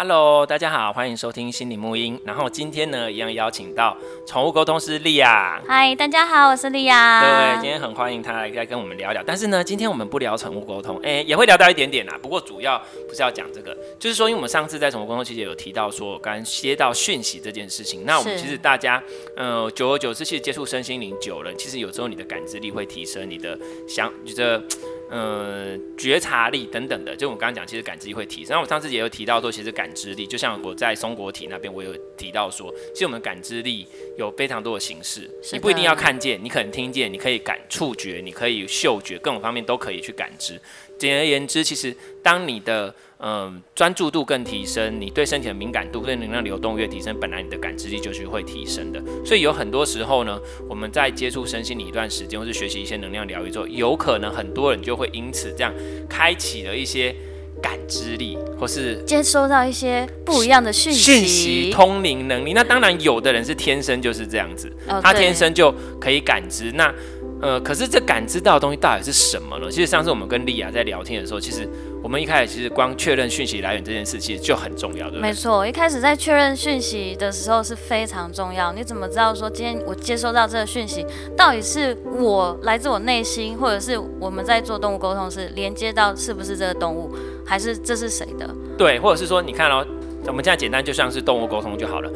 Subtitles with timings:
[0.00, 2.16] Hello，大家好，欢迎收听心理沐音。
[2.24, 5.60] 然后今天呢，一样邀请到宠物沟通师莉亚。
[5.66, 7.20] 嗨，大家好，我是莉亚。
[7.20, 9.20] 对，今天很欢迎她来跟我们聊聊。
[9.26, 12.16] 但是呢，今天我们不聊宠物沟通，哎，也会聊到一点点啦。
[12.22, 18.04] 不过主要不是要讲这个，就是说，因为我们上次在宠物沟通其实有提到说，刚刚接到讯息这件事情。
[18.06, 19.02] 那我们其实大家，
[19.36, 24.62] 呃，久而久之，其实接触身心灵久了，其实有时候你的感知力会提升，你的想觉得。
[25.10, 28.54] 呃，觉察力等等的，就我们刚刚讲，其实感知力会提升。
[28.54, 33.86] 那我上次也有提到说，其实感知力就像我在松果体那边，我有提到说，其实我们感知力
[34.18, 40.60] 有非常多的形式，你不一定要看见，你可能听见，你可以感触觉，你可以嗅觉，各种方面都可以去感知。
[40.98, 49.02] 简而言之，其实当你的嗯，专注度更提升，你对身体的敏感度、对能量流动越提升，本来你的感知力就是会提升的。
[49.24, 50.38] 所以有很多时候呢，
[50.68, 55.74] 我们在接触身心灵一段时间，或是学习一些能量疗愈之后，有可能很多人就会因此这样
[56.08, 57.12] 开启了一些
[57.60, 62.52] 感知力，或是接收到一些不一样的讯息、讯息、通灵能力。
[62.52, 66.70] 那当然，有的人是天生就是这样子，哦、他天生就可以感知。
[66.76, 66.94] 那
[67.40, 69.70] 呃，可是这感知到的东西到底是什么呢？
[69.70, 71.68] 其实上次我们跟莉亚在聊天的时候，其实
[72.02, 75.20] 我们一开始其实光确认讯息来源这件事其实就很重要，对不对？
[75.20, 78.72] 没错，一开始在确认讯息的时候是非常重要。
[78.72, 81.04] 你怎么知道说今天我接收到这个讯息，
[81.36, 87.12] 到底是我来自我内心，或者是我们在做动物沟通是连接到是不是这个动物，
[87.44, 88.48] 还是这是谁的？
[88.76, 89.84] 对，或者是说你看哦，
[90.26, 92.10] 我们现在简单就像是动物沟通就好了。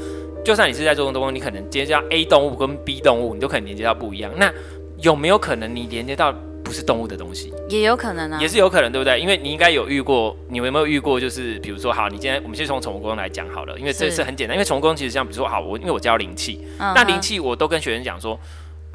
[0.44, 4.32] 就算你是在做动物沟通，你可能接到 A 动物跟 B 动物，你都可能连接到不一样。
[4.36, 4.52] 那
[4.98, 6.34] 有没有可能你连接到
[6.72, 7.52] 不是动物的东西？
[7.68, 9.20] 也有可能啊，也是有可能，对不对？
[9.20, 11.20] 因为你应该有遇过，你有没有遇过？
[11.20, 14.56] 就是比如说，好，你今天我们先从宠物沟通来讲好了，因为这是很简单。
[14.56, 18.40] 因为宠物沟通其实像比如说，好，我因为我教灵气，那灵气我都跟学生讲说。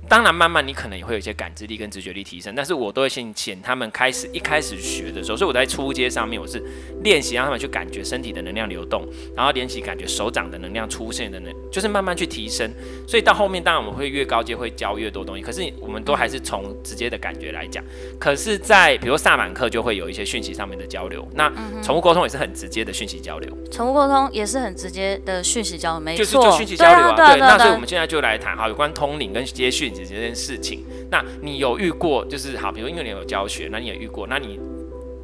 [0.09, 6.63] 当然，慢慢你可能也会有一些感知力跟直觉力提升，但是我都会先请他们开始一开始学的时候，所以我在初阶上面我是
[7.03, 12.71] 练习让他们去感觉身体的能量流动，然后练习感觉手掌的能量出现的能，就是慢慢去提升。
[13.05, 17.83] 所以到后面当然我们会越高阶会教越多东西，可是我们都还是从直接的感觉来讲。
[18.17, 21.51] 可是，在比如萨满课就会有一些讯息上面的交流，那
[21.83, 23.57] 宠物沟通也是很直接的讯息交流。
[23.69, 27.15] 宠物沟通也是很直接的讯息交流，没错，就是就讯息交流啊。
[27.15, 29.96] 对，那所以我们现在就来谈哈，有关通灵跟接讯。
[30.05, 32.25] 这件事情，那你有遇过？
[32.25, 34.27] 就是好，比如因为你有教学，那你也遇过。
[34.27, 34.59] 那你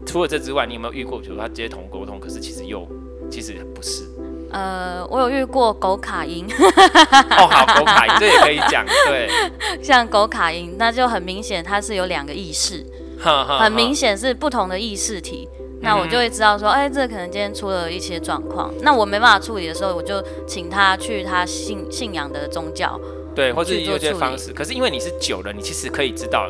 [0.06, 1.20] 除了这之外，你有没有遇过？
[1.20, 2.88] 比如说他接同沟通，可是其实又
[3.30, 4.04] 其实不是。
[4.52, 6.46] 呃，我有遇过狗卡音。
[6.52, 8.86] 哦，好，狗卡音这也可以讲。
[9.08, 9.28] 对，
[9.82, 12.86] 像狗卡音，那就很明显它是有两个意识，
[13.60, 15.50] 很明显是不同的意识体。
[15.82, 18.72] 那我就会知道说，哎，这可能今天出了一些状况。
[18.84, 22.98] 那我没办法处理的时候，我就请他去他信信仰的宗教。
[23.36, 26.50] 对，或者有些方式，可是因为你是久了，你其实可以知道。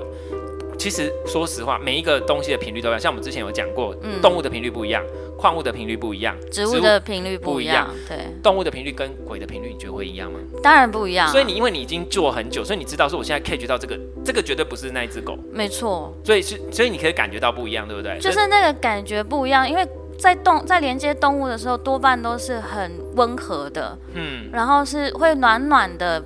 [0.76, 3.00] 其实说实话，每一个东西的频率都一样。
[3.00, 5.02] 像我们之前有讲过，嗯、动物的频率不一样，
[5.38, 7.88] 矿物的频率不一样，植物的频率不一样。
[8.10, 10.40] 对，动物的频率跟鬼的频率，你觉得会一样吗？
[10.62, 11.30] 当然不一样。
[11.30, 15.38] 所以你因为你已经做很久，所以你知道说我现在 catch 到这个，这个绝对不是那一只狗。
[15.54, 16.14] 没错。
[16.26, 18.18] 所以是，所以你可以感觉到不一样，对不对？
[18.20, 26.22] 就是那个感觉不一样，因为在动在连接动物的时候，多半都是很温和的，嗯，然后是会暖暖的。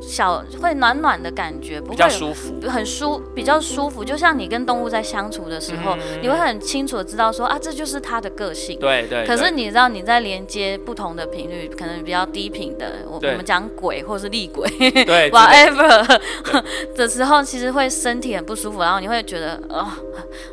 [0.00, 8.78] 小会暖暖的感觉，不会比较舒服，很舒比较舒服，就像你跟动物在相处的时候，嗯、你会很清楚的知道说啊，这就是它的个性。
[8.78, 9.26] 对对。
[9.26, 16.20] 可是你知道你在连接不同的频率，可能比较低频的，我我们讲鬼或是厉鬼，对，whatever
[16.96, 19.86] 的时候，其实会身体很不舒服，然后你会觉得哦，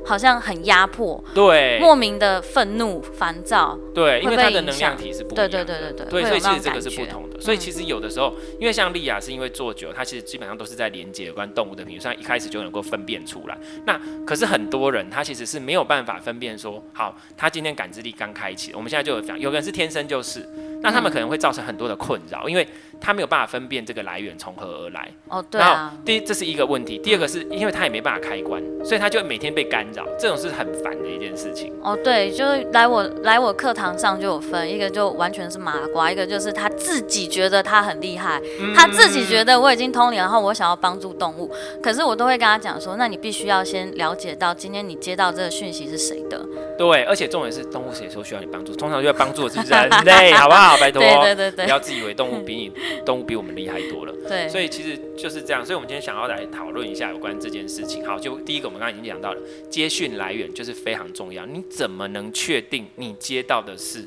[0.05, 7.39] 好像很压迫，对，莫名的愤怒、烦躁，对，因为它的能量体是不一样的，对对对对对，对，所以其实这个是不同的。
[7.39, 13.57] 所以其实有的时候，因为像莉亚是因为做久，它其实基本上都是在连接有关动物的频率上，一开始就能够分辨出来。
[13.85, 20.47] 那可是很多人他其实是没有办法分辨说，好，他今天感知力刚开启，我们现在就有讲，有个人是天生就是，
[20.81, 22.65] 那他们可能会造成很多的困扰，因为
[23.01, 25.11] 他没有办法分辨这个来源从何而来。
[25.27, 25.67] 哦，对啊。
[25.67, 31.73] 然后第一，这是一个问题，第二个是因为他也没办法开关，所以他就每天被干扰，这种是很烦的一件事情。
[31.83, 41.49] 哦，对，就是来我来我课堂上就有分，一个就完全是麻瓜，一个就是他自己觉得他很厉害，嗯、他自己己觉得我已经通灵，然后我想要帮助动物，
[41.81, 46.45] 可是我都会跟他讲说，那你必须要先了解到今天你接到这个讯息是谁的。
[46.77, 50.77] 对，而且重点是动物谁说需要你帮助，通常就要帮助的是人类，好不好？
[50.77, 52.71] 拜托， 对对对对，不要自以为动物比你
[53.05, 54.13] 动物比我们厉害多了。
[54.27, 55.65] 对，所以其实就是这样。
[55.65, 58.05] 所以我们今天想要来讨论一下有关这件事情。
[58.05, 59.39] 好，就第一个我们刚刚已经讲到了，
[59.69, 61.45] 接讯来源就是非常重要。
[61.45, 64.05] 你怎么能确定你接到的是？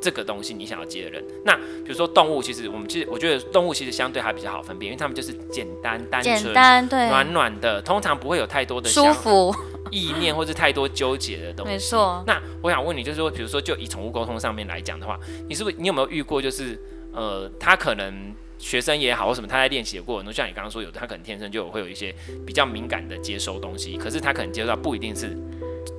[0.00, 9.54] 这个东西你想要接的人，那比如说动物，其实我们其实我觉得动物其实相对还比较好分辨，因为他们就是简单单纯、简单对暖暖的，通常不会有太多的舒服
[9.90, 11.72] 意念或是太多纠结的东西。
[11.72, 12.24] 没错。
[12.26, 15.18] 那我想问你，就是说，比如说就以宠物沟通上面来讲的话，
[15.48, 16.80] 你是不是你有没有遇过，就是
[17.12, 22.14] 呃，他可能学生也好或什么，他在练习的过程中，像你刚刚说有的，他可能天生就会有一些
[22.46, 25.36] 比较敏感的接收东西，可是他可能接收到不一定是。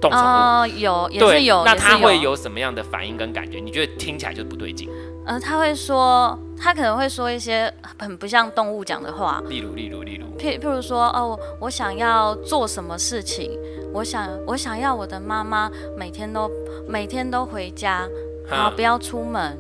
[0.01, 2.31] 动宠物、呃、有也是有，那他会有。
[2.42, 3.60] 什么样的反应跟感觉？
[3.60, 4.89] 你觉得听起来就不对劲？
[5.28, 13.60] 呃，他会说，他可能会说一些很不像动物讲的话，例如，例如，例如，譬譬如说，哦，我想要做什么事情，
[13.94, 16.50] 我想，我想要我的妈妈每天都
[16.88, 18.07] 每天都回家，
[18.50, 19.56] 然后不要出门，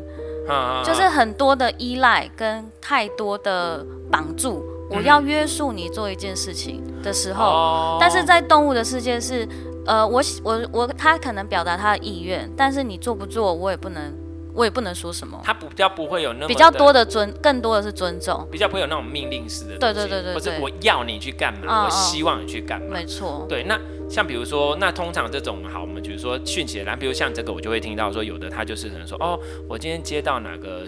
[0.83, 9.47] 就是很多的依赖跟太多的绑住，我要约束你做一件事情的时候，嗯、但是在动物的世界是。
[9.85, 14.13] 呃，我我我，他可能表达他的意愿，但是你做不做，我也不能，
[14.53, 15.39] 我也不能说什么。
[15.43, 19.77] 他比较不会有那么比较多的尊，更多的是尊重，比较不会有那种命令式的。
[19.77, 22.87] 对对对对，或者我要你去干嘛，我希望你去干嘛。
[22.93, 23.45] 没错。
[23.49, 23.79] 对，那
[24.09, 30.85] 像比如说，那通常这种好，我们比如说讯息的来，比如像这个，我就会听到说，有的他就是可能说，哦，我今天接到哪个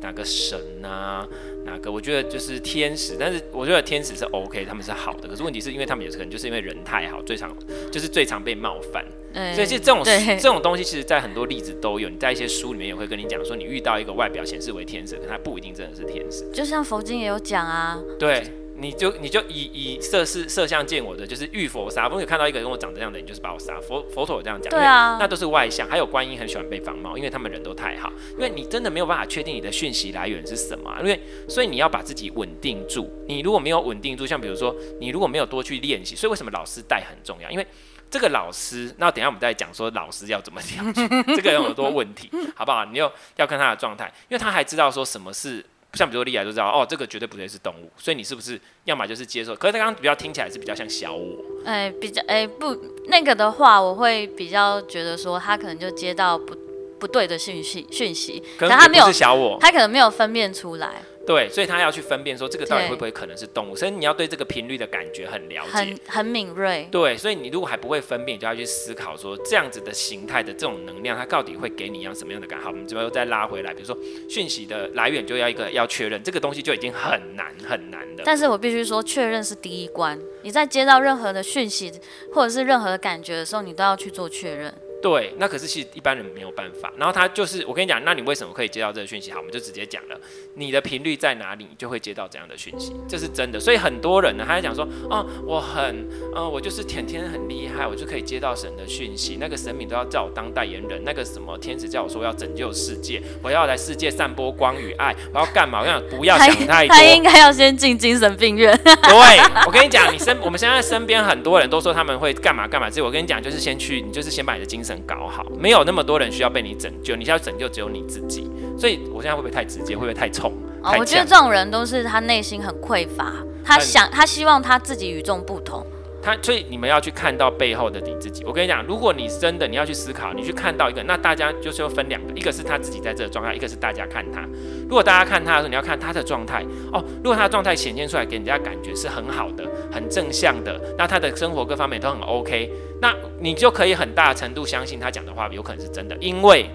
[0.00, 1.26] 哪个神啊。
[1.64, 1.92] 哪个？
[1.92, 5.28] 我觉得就是天使，但是我觉得天使是 OK，他们是好的。
[5.28, 7.54] 可是问题是因为他们有可能就是因为人太好，最常
[7.92, 9.04] 就是最常被冒犯。
[9.34, 10.02] 嗯、所以其实这种
[10.40, 12.08] 这种东西，其实在很多例子都有。
[12.08, 16.50] 你在一些书里面也会跟你讲说，你遇到一个外表显示为天使，可他不一定真的是天使。
[16.50, 18.00] 就像佛经也有讲啊。
[18.18, 18.42] 对。
[18.80, 22.04] 你就你就以以色是色相见我的，就是遇佛杀。
[22.04, 23.78] 如果你看到一个人跟我长这样的，你就是把我杀。
[23.80, 25.86] 佛佛陀有这样讲，对啊，那都是外向。
[25.86, 28.10] 还有观音很喜欢被仿冒，因为他们人都太好。
[28.32, 33.10] 因为你真的没有办法确定你的讯息来源是什么，因为所以你要把自己稳定住。
[33.28, 37.50] 你如果没有稳定住，像比如说你如果没有多去练习，所以为什么老师带很重要？
[37.50, 37.66] 因为
[38.10, 40.94] 这个老师，那等一下我们再讲说老师要怎么讲，
[41.36, 42.84] 这个有很多问题，好不好？
[42.86, 45.64] 你又要看他的状态，因为他还知道说什么是。
[45.94, 49.54] 像比如说莉亚就知道哦，这个绝对不对是动物，所以你是不是要么就是接受？
[49.56, 52.76] 可是他刚刚比较听起来是比较像小我，哎、欸，比较哎、欸、不
[53.06, 56.54] 那个的话，我会比较觉得说他可能就接到不
[56.98, 61.02] 不对的讯息讯息，可能他没有小我，他可能没有分辨出来。
[61.30, 66.88] 对，所以他要去分辨说这个到底会不会可能是动物，所以你要对这个频率的感觉很了解，很很敏锐。
[66.90, 72.60] 对，所以你如果还不会分辨，你就要去思考说这样子的形态的这种能量，它到底会给你一样什么样的感？
[72.60, 73.96] 好，我们这边又再拉回来，比如说
[74.28, 78.24] 讯息的来源就要一个要确认，这个东西就已经很难很难的。
[78.26, 80.20] 但是我必须说，确认是第一关。
[80.42, 81.92] 你在接到任何的讯息
[82.32, 84.74] 或者是任何的感觉的时候，你都要去做确认。
[85.02, 86.92] 对，那可是其实一般人没有办法。
[86.96, 89.30] 然后他就是，我跟你讲，那你为什么可以接到这个讯息？
[89.30, 90.20] 好，我们就直接讲了，
[90.54, 93.58] 你的频率在哪里，你就会接到这样的讯息，这是真的。
[93.58, 105.80] 所以很多人呢，他在讲说，哦，我很，呃，我就是天天很厉害，我就可以接到神的讯息，那个神明都要叫我当代言人，那个什么天使叫我说要拯救世界，我要来世界散播光与爱，我要干嘛？
[105.80, 106.94] 我想不要想太多。
[106.94, 108.76] 他应该要先进精神病院。
[108.84, 118.50] 对，我跟你讲，你身我们现在身边很多人都说他们会干嘛干嘛，所以我跟你讲，就是先去，你就是先把你的精神搞好，没有那么多人需要被你拯救，你需要拯救只有你自己。
[118.78, 119.94] 所以我现在会不会太直接？
[119.94, 120.52] 会不会太冲？
[120.82, 123.34] 哦，我觉得这种人都是他内心很匮乏，
[123.64, 125.84] 他想他希望他自己与众不同。
[126.22, 128.44] 他所以你们要去看到背后的你自己。
[128.44, 134.46] 我跟你讲，如果你真的你要去思考，你去看到一个，那大家就是要分两个，一个是他自己在这个状态，一个是大家看他。
[134.82, 137.02] 如果大家看他的时候，你要看他的状态哦。
[137.22, 146.68] 如果他的状态显现出来给人家感觉是很好的、很正向的，那他的生活各方面都很 OK，那你就可以很大程度相信他讲的话有可能是真的，因为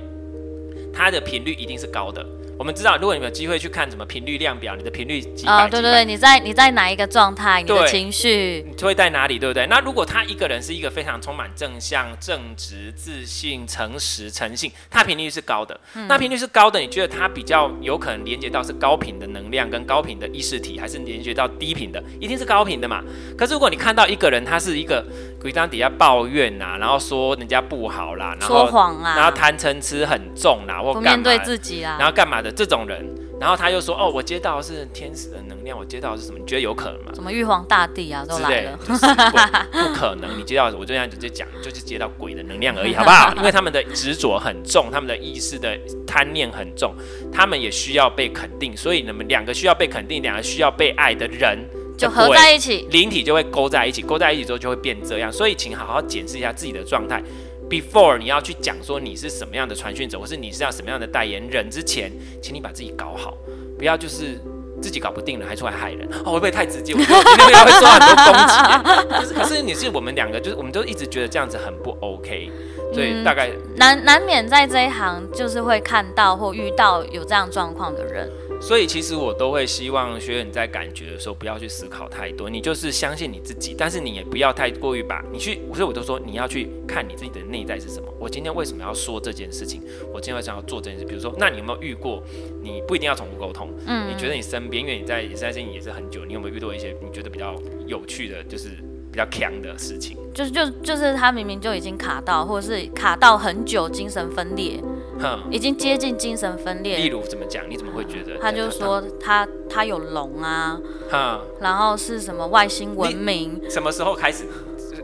[0.93, 2.25] 他的频率一定是高的。
[2.57, 9.67] 我们知道，如果你们有机会去看什么频率量表，你的频率几百，哦，对对对，你在你在哪一个状态，你的情绪你会在哪里，对不对？
[9.67, 15.77] 那如果他一个人是一个非常充满正向、正直、自信、诚实、诚信，他频率是高的。
[15.95, 22.01] 嗯、那频率是高的，你觉得他比较有可能连接到是高频的能量跟高频的意识体，还是连接到低频的？
[22.21, 23.03] 一定是高频的嘛。
[23.37, 25.05] 可是如果你看到一个人，他是一个
[25.41, 32.51] 鬼当底下抱怨呐、啊，然后说人家不好啦，然后说谎啊，然后贪嗔痴很重啦，或不面对自己啊，然后干嘛的？
[32.55, 33.03] 这种人，
[33.39, 36.39] 然后他又说：“哦，我接到的是天使的能量，我接到的是什么？
[36.39, 37.11] 你觉得有可能吗？
[37.13, 39.05] 什么玉皇大帝啊，都来了，就是、
[39.71, 40.39] 不可能。
[40.39, 43.33] 你接到，我就这样直接讲，就是接到鬼的能量而已，好不好？
[43.35, 46.95] 因为他们的执着很重，他们的意识的贪念很重，
[47.33, 51.59] 他们也需要被肯定，所以你们两个需要被肯定，两个需要被爱的人
[51.97, 55.31] 就合在一起，灵体就会勾在一起，勾在一起之后就会变这样。
[55.33, 57.21] 所以，请好好检视一下自己的状态。”
[57.69, 63.35] Before 你要去讲说你是什么样的传讯者，或是你是要什么样的代言人之前，请你把自己搞好，
[63.77, 64.39] 不要就是
[64.81, 66.07] 自己搞不定了还出来害人。
[66.23, 66.93] 哦，会不会太直接？
[66.93, 69.19] 我今天会说很多攻击。
[69.19, 72.51] 就是，可是你是我们两个，就是我们都一直觉得这样子很不 OK，
[72.93, 78.29] 所以大概、嗯、难难免在这一行就是会看到或遇到有这样状况的人。
[78.65, 88.11] 所以其实我都会希望学员在感觉的时候不要去思考太多，你就是相信你自己，但是你也不要太过于把你去，所以我都说你要去看你自己的内在是什么。
[88.19, 89.83] 我今天为什么要说这件事情？
[90.11, 91.05] 我今天为什么要做这件事？
[91.05, 92.23] 比如说，那你有没有遇过？
[92.63, 97.53] 你不一定要宠物沟通，嗯，你觉得你身边，因为你在也是在这里也是很久，你有没有遇到一些你觉得比较
[97.85, 98.69] 有趣的，就是
[99.11, 100.17] 比较强的事情？
[100.33, 104.81] 就是就就是他明明就已经卡到，或者是卡到很久，精神分裂。
[105.19, 106.97] 哼，已经接近精神分裂。
[106.97, 107.63] 例如怎么讲？
[107.69, 108.37] 你怎么会觉得？
[108.39, 110.79] 他就说他他有龙啊，
[111.09, 113.61] 哈，然后是什么外星文明？
[113.69, 114.45] 什么时候开始？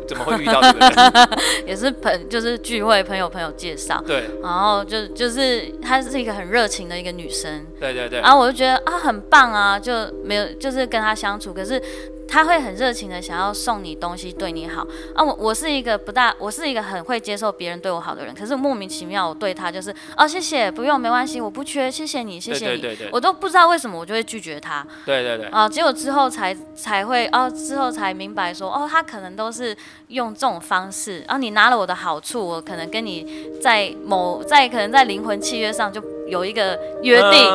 [0.08, 1.30] 怎么会遇到这个人？
[1.66, 4.04] 也是朋，就是聚会朋友朋友介绍。
[4.06, 7.66] 对，然后就就是她是一个很热情的一个女生。
[7.80, 8.20] 对对对。
[8.20, 11.82] 然后我就觉得啊，很棒啊，就没有就是跟她相处，可是。
[12.32, 15.22] 他会很热情的想要送你东西，对你好啊。
[15.22, 18.34] 我我是一个不大，我是一个很会接受别人对我好的人。
[18.34, 22.78] 可是莫名其妙，我对他就是哦，谢谢，不用，没关系，我不缺，谢谢你，谢谢你。
[22.78, 24.88] 对对对对，我都不知道为什么我就会拒绝他。
[25.06, 25.48] 对对对。
[25.48, 29.76] 啊，结果之后才才会哦，之后才明白说哦，他可能都是
[30.08, 31.20] 用这种方式。
[31.20, 33.28] 然后，啊，你拿了我的好处，我可能跟你
[33.62, 36.02] 在某在可能在灵魂契约上就。
[36.32, 37.48] 有一个约定，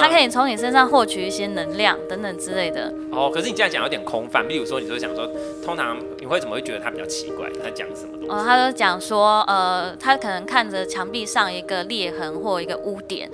[0.00, 2.92] 他可以从你身上获取一些能量等等之类的。
[3.12, 4.46] 哦，可是你这样讲有点空泛。
[4.46, 5.26] 比如说，你就想说，
[5.64, 7.48] 通常你会怎么会觉得他比较奇怪？
[7.62, 8.28] 他讲什么东西？
[8.28, 13.30] 哦，他就讲说，呃，他可能看着墙壁上一个裂痕或一个污点。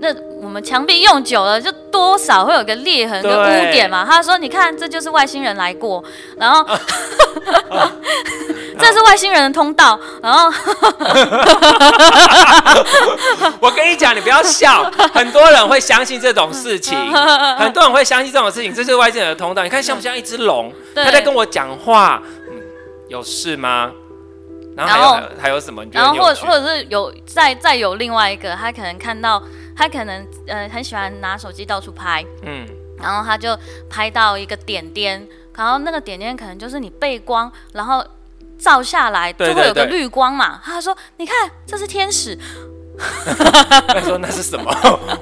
[0.00, 4.04] 那我们墙壁用久了，就多少会有个裂痕跟污点嘛。
[4.04, 6.04] 他说，你看，这就是外星人来过，
[6.36, 6.62] 然后。
[7.70, 7.92] 啊啊
[8.78, 10.50] 这是外星人的通道，然后
[13.60, 16.96] 我跟你讲，你不要笑，很多人会相信这种事情，
[17.56, 19.62] 很多人会相信这种事情，这是外星人的通道。
[19.62, 20.72] 你看像不像一只龙？
[20.94, 22.60] 他在跟我讲话，嗯，
[23.08, 23.90] 有事吗？
[24.76, 25.84] 然后还有还有，什么？
[25.92, 29.40] 然后或或者是有再再有另外一个，他可能看到
[29.76, 32.66] 他可能呃很喜欢拿手机到处拍，嗯，
[32.98, 33.56] 然后他就
[33.88, 35.26] 拍到一个点点，
[35.56, 38.04] 然后那个点点可能就是你背光，然后。
[38.58, 42.38] 照下来就会有个绿光嘛，他说：“你看，这是天使。”
[43.88, 44.72] 他说：“那是什么？”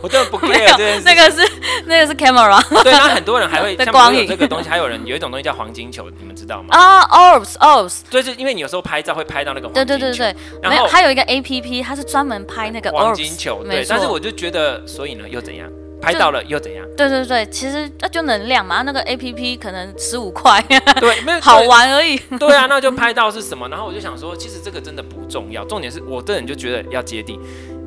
[0.03, 1.03] 我真的不 care 这件事。
[1.07, 1.53] 那个是
[1.87, 2.63] 那个是 camera。
[2.85, 6.69] 对，那很多人还会 像光影这个东西，还有人有一种东西叫黄金球，你们知道吗？
[6.77, 8.01] 啊、oh,，orbs，orbs。
[8.11, 9.89] 对，是因为你有时候拍照会拍到那个黄金球。
[9.89, 10.37] 对对对对。
[10.63, 13.65] 然后还有一个 APP，它是专门拍那个黄金球。
[13.65, 15.67] 对，但是我就觉得，所以呢，又怎样？
[16.03, 16.85] 拍到了又怎样？
[16.97, 20.61] 对对对，其实那就能量嘛，那个 A P P 可能十五块，
[21.01, 22.19] 对，没有好玩而已。
[22.39, 23.69] 对啊，那就拍到是什么？
[23.69, 27.39] 然后我就想说，其实这个真的不重要，重点是我这人就觉得要接地。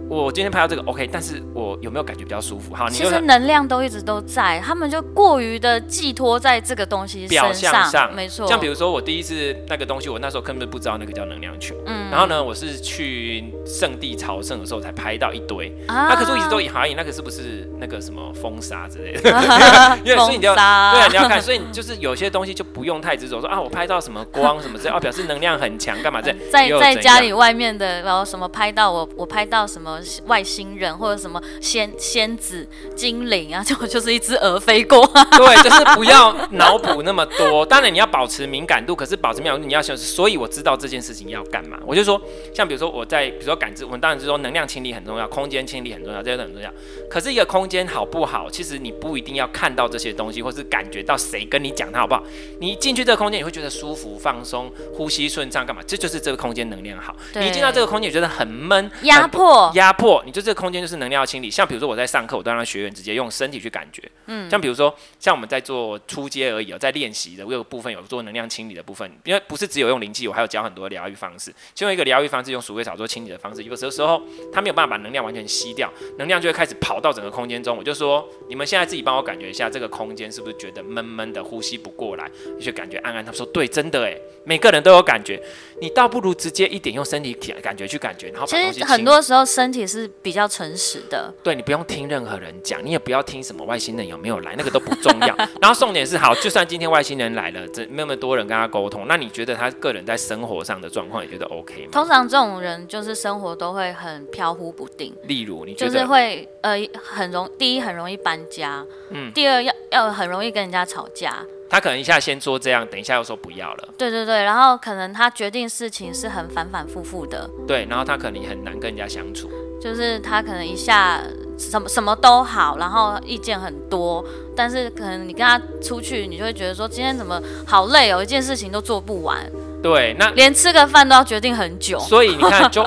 [0.07, 2.75] 我今天拍到这个 OK，但是我有没有感觉比较舒服？
[2.75, 8.47] 好，其实能量都一直都在，他们就过于的寄托在这个东西表象上，没错。
[8.47, 19.29] 像比如说我第一次那个东西，我那时候根本不知道那个叫能量球，嗯，然后呢，我是去圣地朝圣的时候才拍到一堆，啊，那可是我一直都以怀疑那个是不是那个什么风沙之类的，
[20.05, 26.31] 因为所以你要对啊，你要看，所以就是有些东西就不用太执着，说啊，我拍到什么光什么之类，哦，表示能量很强，干嘛这？
[26.51, 29.94] 在在家里外面的，然后什么拍到我我拍到什么。
[30.27, 35.05] 外星人或者什么仙仙子精灵啊， 就就是一只蛾飞过。
[35.37, 37.65] 对，就是不要脑补那么多。
[37.65, 41.77] 当然你要保持敏感度，可是保持敏感度你要想，所以我知道这件事情要干嘛。
[41.85, 42.21] 我就说，
[42.53, 46.71] 像比如说我在，比如说感知，我们当然是说能量清理很重要，空间清理很重要，这些都很重要。
[47.09, 52.23] 可是一个空间好不好，其实你不一定要看到这些东西，或是感觉到谁跟你讲它好不好。
[52.59, 55.81] 你进去这个空间，你会觉得舒服、放松、呼吸顺畅，干嘛？
[55.85, 57.15] 这就是这个空间能量好。
[57.33, 60.23] 你一进到这个空间，你觉得很闷、压迫、压迫。
[60.25, 83.23] 你就这个空间就是能量要清理，像比如说我在上课，我都让学员直接用身体去感觉，嗯，像比如说像我们在做初阶而已哦，在练习的这个部分有做能量清理的部分，因为不是只有用灵气，我还有教很多疗愈方式，其中一个疗愈方式用鼠尾草做清理的方式，有的时候他没有办法把能量完全吸掉，能量就会开始跑到整个空间中，我就说你们现在自己帮我感觉一下这个空间是不是觉得闷闷的，呼吸不过来，你就感觉暗暗。
[83.25, 85.41] 他说对，真的哎，每个人都有感觉，
[85.81, 88.47] 你倒不如直接一点用身体感觉去感觉，然后。
[88.47, 91.31] 其实很多时候身体是比较诚实的。
[91.43, 95.35] 对，你不用听任何人讲，你也不要听什么外星人有没有来，那个都不重要。
[95.61, 101.89] 然后重点是，好，就算今天外星人来了，这那么多人跟他沟通，那你觉得他个人在生活上的状况，也觉得 OK 吗？
[101.91, 105.13] 通常这种人就是生活都会很飘忽不定。
[105.23, 111.45] 例如，你觉得就是会呃很容第一很容易搬家，嗯，第二要要很容易跟人家吵架。
[111.67, 113.89] 他可能一下先说这样，等一下又说不要了。
[113.97, 117.49] 对对对，然后可能他决定事情是很反反复复的。
[117.67, 119.49] 对，然后他可能很难跟人家相处。
[119.85, 121.21] 就是他可能一下
[121.59, 124.25] 什么什么都好，然后意见很多，
[124.55, 129.37] 但是可能你跟他出去，你就会觉得说今天怎么好累哦，一件事情都做不完。
[129.83, 131.99] 对，那连吃个饭都要决定很久。
[131.99, 132.83] 所以你看，就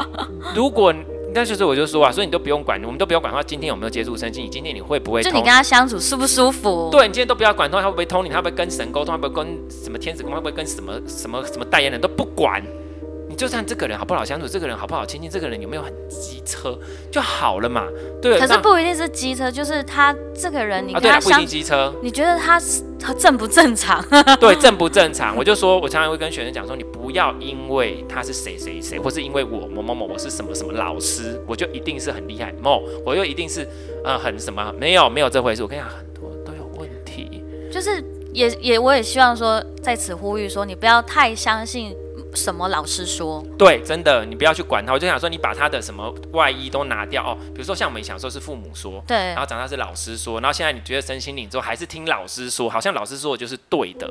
[0.57, 0.93] 如果。
[1.35, 5.23] 那就是我就说啊，所以你都不用管，我们都不用管他今天有没有接触身心，你今天你会不会？
[5.23, 6.89] 就你跟他相处舒不舒服？
[6.91, 12.63] 对，你今天都不要管他会不会通灵，他会不会跟神沟通，他会不会跟什么天使沟通，会不会跟什么什么什么代言人都不管。
[13.39, 16.77] 你就算这个人好不好相处，这个人好不好亲近，这个人有没有很机车
[17.09, 17.87] 就好了嘛？
[18.21, 18.37] 对。
[18.37, 24.05] 可是不一定是机车，就是他这个人，你跟他相处，机车，你觉得他是他正不正常？
[24.41, 25.37] 对，正不正常？
[25.37, 33.65] 我就说，我常常会跟学生讲说，你不要因为他是谁谁谁，或是因为我某某某我是什么什么老师，我就一定是很厉害，某我又一定是
[34.05, 34.75] 呃很什么？
[34.81, 35.63] 没有没有这回事。
[35.63, 37.41] 我跟你讲，很多都有问题。
[37.71, 38.03] 就是
[38.33, 41.95] 也也我也希望说在此呼吁说，你不要太相信。
[42.39, 43.45] 什么老师说？
[43.59, 44.93] 对，真的，你不要去管他。
[44.93, 47.37] 我就想说，你把他的什么外衣都拿掉哦。
[47.53, 54.09] 比如说，像我们小时候是父母说，对，然后长大是老师说，然后现在你觉得身心灵之后还是听老师说，好像老师说的就是对的，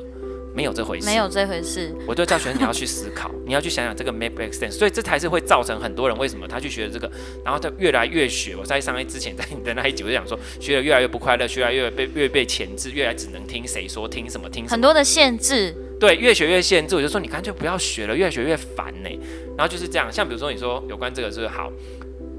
[0.54, 1.96] 没有这回事，没有这回事。
[2.06, 4.72] 我就叫学生你要去思考， 你要去想想这个 make sense。
[4.72, 7.10] 所以这才是会造成很多人为什么他去学这个，
[7.46, 8.56] 然后他越来越学。
[8.56, 15.76] 我在上一之前在你的那一集我就讲说，学的越来越不快乐，学来越被越被钳制，越来只能听谁说，听什么听什么，很多的限制。
[16.00, 19.10] 对，越学越限制，我就说你干脆不要学了，越学越烦呢。
[19.58, 21.72] 然后就是这样，像比如说你说有关这个是好，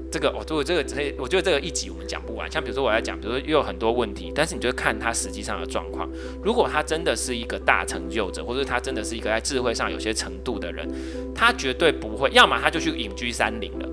[0.09, 2.49] 这个我做、哦、这个这个，我觉得这个一集我们讲不完。
[2.49, 6.09] 像比如说我要讲，比如说又有很多问题，但是你就看他实际上的状况。
[6.41, 10.89] 如果他真的是一个大成就者，或者他真的是一个在智慧上有些程度的人，
[11.35, 13.89] 他绝对不会，要么他就去隐居山林了。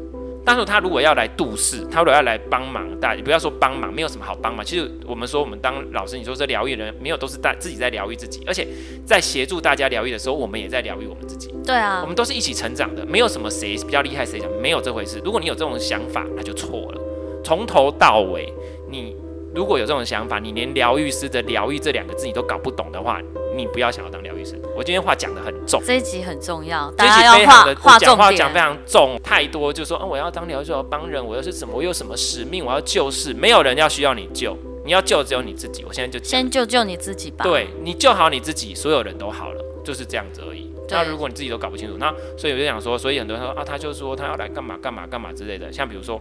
[0.47, 4.65] 但是他如果要来度世，他如果要来帮忙，大家不要说帮忙，没有什么好帮忙。
[4.65, 8.65] 其实我们说，我们当老师，你说这疗愈人，没有都是大自己在疗愈自己，而且
[9.05, 11.53] 在协助大家疗愈的时候，我们也在疗愈我们自己。
[11.67, 15.21] 对啊，我们都是一起成长的，没有什么谁比较厉害谁讲，没有这回事。
[15.25, 17.01] 如果你有这种想法，那就错了。
[17.43, 18.53] 从头到尾，
[18.89, 19.17] 你
[19.57, 23.23] 如果有这种想法，你连疗愈师的疗愈这两个字你都搞不懂的话，
[23.57, 24.55] 你不要想要当疗愈师。
[24.77, 31.75] 我今天话讲的很重，这一集很重要，这一集非常的，我讲话讲非常重，太多就说，嗯，我要当疗愈师，我要帮人，我又是什么？
[31.75, 32.63] 我有什么使命？
[32.63, 34.55] 我要救世，没有人要需要你救，
[34.85, 35.83] 你要救只有你自己。
[35.89, 37.43] 我现在就先救救你自己吧。
[37.43, 40.71] 对，你救好你自己，所有人都好了，就是这样子而已。
[40.91, 45.73] 那如果你自己都搞不清楚，那所以我就想说，所以很多人说啊，他就说他要来干嘛干嘛干嘛之类的。
[45.73, 46.21] 像比如说，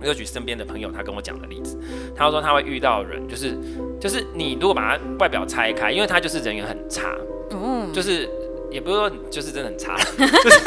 [0.00, 1.78] 我就举身边的朋友他跟我讲的例子，
[2.16, 3.56] 他说他会遇到人，就是
[4.00, 7.16] 就是你如果把他外表拆开，因为他就是人缘很差，
[7.50, 8.28] 嗯，就是。
[8.70, 9.96] 也不是说就是真的很差，
[10.44, 10.60] 就是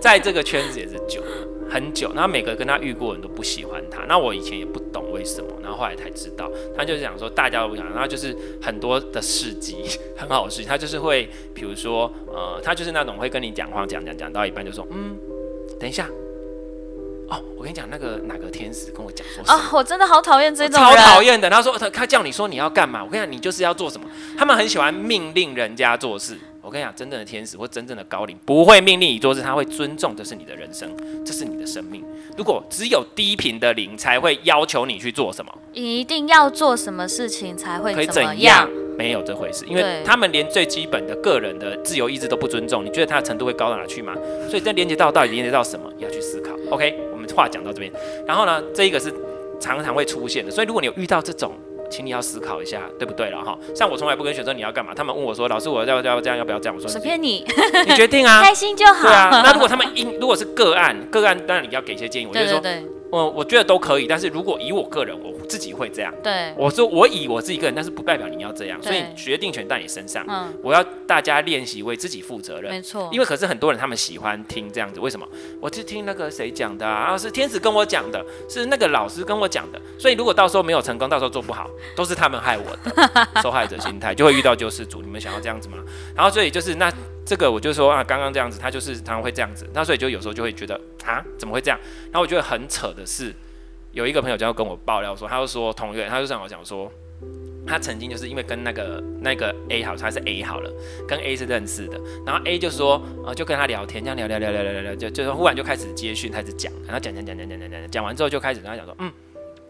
[0.00, 1.20] 在这个圈子也是久
[1.68, 4.04] 很久，那每个跟他遇过的人都不喜欢他。
[4.04, 8.32] 那我以前也不懂为什么，然后后来才知道，他就是讲说大家都不想，然后就是
[8.62, 9.78] 很多的事迹
[10.16, 15.18] 很好的事情，他就是会，比如说呃，他就是那种会跟你讲话讲讲讲到一半就说嗯，
[15.80, 16.08] 等一下。
[17.28, 21.48] 哦，我跟你讲，那个哪个天使跟我讲说啊、哦，我真的好讨厌这种超讨厌的。
[21.48, 24.06] 他说他他叫你说你要干嘛，我跟你讲，你就是要做什么。
[24.36, 26.38] 他们很喜欢命令人家做事。
[26.60, 30.88] 我跟你讲，真正的天使或真正的高灵不会命令你做事，他会尊重这是你的人生，
[31.24, 32.04] 这是你的生命。
[32.36, 38.68] 如果只有低频的灵才会要求你去做什么，你一定要做什么事情才会怎么样？
[38.96, 44.14] 没有这回事，因为他们连最基本的个人的自由意志都不尊重，你觉得他的程度会高到哪去吗？
[44.48, 46.52] 所以这连接到到底连接到什么，要去思考。
[46.70, 47.90] OK，我们话讲到这边，
[48.26, 49.12] 然后呢，这一个是
[49.60, 51.52] 常常会出现的，所以如果你有遇到这种。
[51.90, 53.54] 请你要思考一下，对不对了哈？
[53.76, 57.44] 像我从来不跟学生你要干嘛，他们问我说：“老师，我要要这样，要不要这样？”我说：“随便你，
[57.86, 62.26] 你决定啊，开心就好。”对啊，那如果他们因如果是个案，个案当然你要给一些建议。
[62.26, 62.62] 我就说，
[63.12, 66.10] 我我觉得都可以，但是如果以我个人，我自己会这样。
[66.22, 70.24] 对，我说我以我自己个人，但是不代表你要这样，所以决定权在你身上。
[70.26, 72.72] 嗯，我要大家练习为自己负责任。
[72.72, 75.28] 没错，因为可是很多人他们喜欢听这样子，为什么？
[75.60, 79.78] 我就听那个谁讲的啊，是天使跟我讲的，是那个老师跟我讲的。
[79.98, 85.02] 所以如果到时候没有成功，到时候做不好，都是他们害我的， 受害者心态就会遇到救世主。
[85.02, 85.76] 你们想要这样子吗？
[86.16, 86.90] 然后所以就是那
[87.24, 89.68] 这个我就说啊，刚刚这样子，他就是常常会这样子。
[89.72, 91.78] 那所以就有时候就会觉得啊，怎么会这样？
[92.06, 93.34] 然后我觉得很扯的是。
[93.92, 96.90] 有一个朋友就要跟我爆料说，他就说同学，他就跟我讲说，
[97.66, 100.72] 他曾经就是因为跟那个那个 A 好，他是 A 好了，
[101.06, 109.12] 跟 A 是认识的，然后 A 就说，呃，就跟他聊天，这样聊聊聊聊聊聊就，就是忽然就开始接讯，开始讲，然后讲讲讲讲讲讲讲，讲完之后就开始跟他讲说，嗯，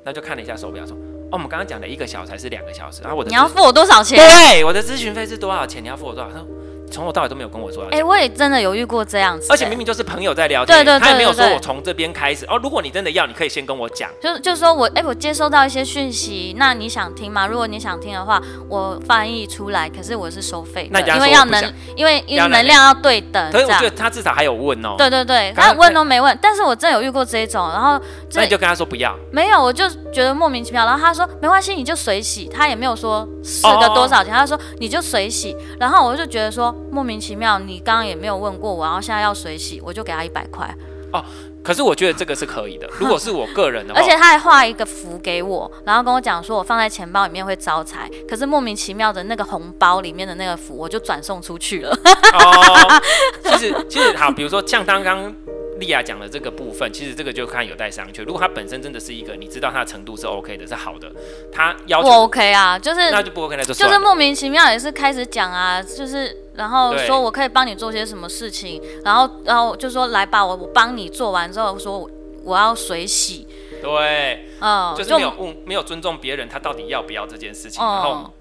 [0.04, 4.18] 那就看了一下手表说，哦，我们刚刚讲的一个小时还是两个小时，然后我的你要付我多少钱？
[4.18, 5.82] 对，我的咨询费是多少钱？
[5.82, 6.30] 你要付我多少？
[6.30, 6.46] 他说。
[6.92, 7.84] 从头到尾都没有跟我说。
[7.90, 12.44] 哎，我也真的有遇过这样子，而且明明就是朋友在聊天对对，他也没有说我从这边开始。
[12.46, 14.10] 哦，如果你真的要，你可以先跟我讲。
[14.20, 17.46] 就就说我，哎，我接收到一些讯息，那你想听吗？
[17.46, 23.50] 如果你想听的话，我翻译出来，可是我是收费的，因为要能，因为因为能量要对等。
[23.50, 24.94] 可是我觉得他至少还有问哦。
[24.98, 28.00] 对对对，他问都没问，但是我真的有遇过这一种，然后
[28.34, 29.16] 那你就跟他说不要。
[29.30, 30.84] 没有，我就觉得莫名其妙。
[30.84, 35.56] 然后他说没关系，你就随洗，他也没有说是个多少钱，他说你就随洗。
[35.78, 37.58] 然后我就觉得说莫名其妙。
[37.58, 40.68] 你刚刚也没有问过我，然后现在要水洗，我就给他一百块。
[41.12, 41.24] 哦，
[41.62, 42.88] 可是我觉得这个是可以的。
[42.98, 48.10] 如果是我个人的话，而且他还画一个符给我，然后跟我讲说我放在钱包里面会招财。
[48.28, 51.90] 可是莫名其妙的那个红包里面的那个符，我就转送出去了。
[52.32, 53.02] 哦，
[53.44, 55.34] 其实其实好，比如说像刚刚。
[55.82, 58.24] 莉亚讲的这个部分，其实这个就看有待商榷。
[58.24, 61.10] 如果他本身真的是一个，你知道他的程度是 OK 的，是好的，
[61.52, 72.10] 他要求不 OK 啊，就是那就不 OK，那就就是莫名其妙也是开始讲啊，就是然后说我可以帮你做些什么事情，然后然后就说来吧，我我帮你做完之后说我，
[72.44, 73.48] 我要水洗，
[73.82, 78.32] 对，嗯，就是没有问没有尊重别人，他到底要不要这件事情，嗯、然后。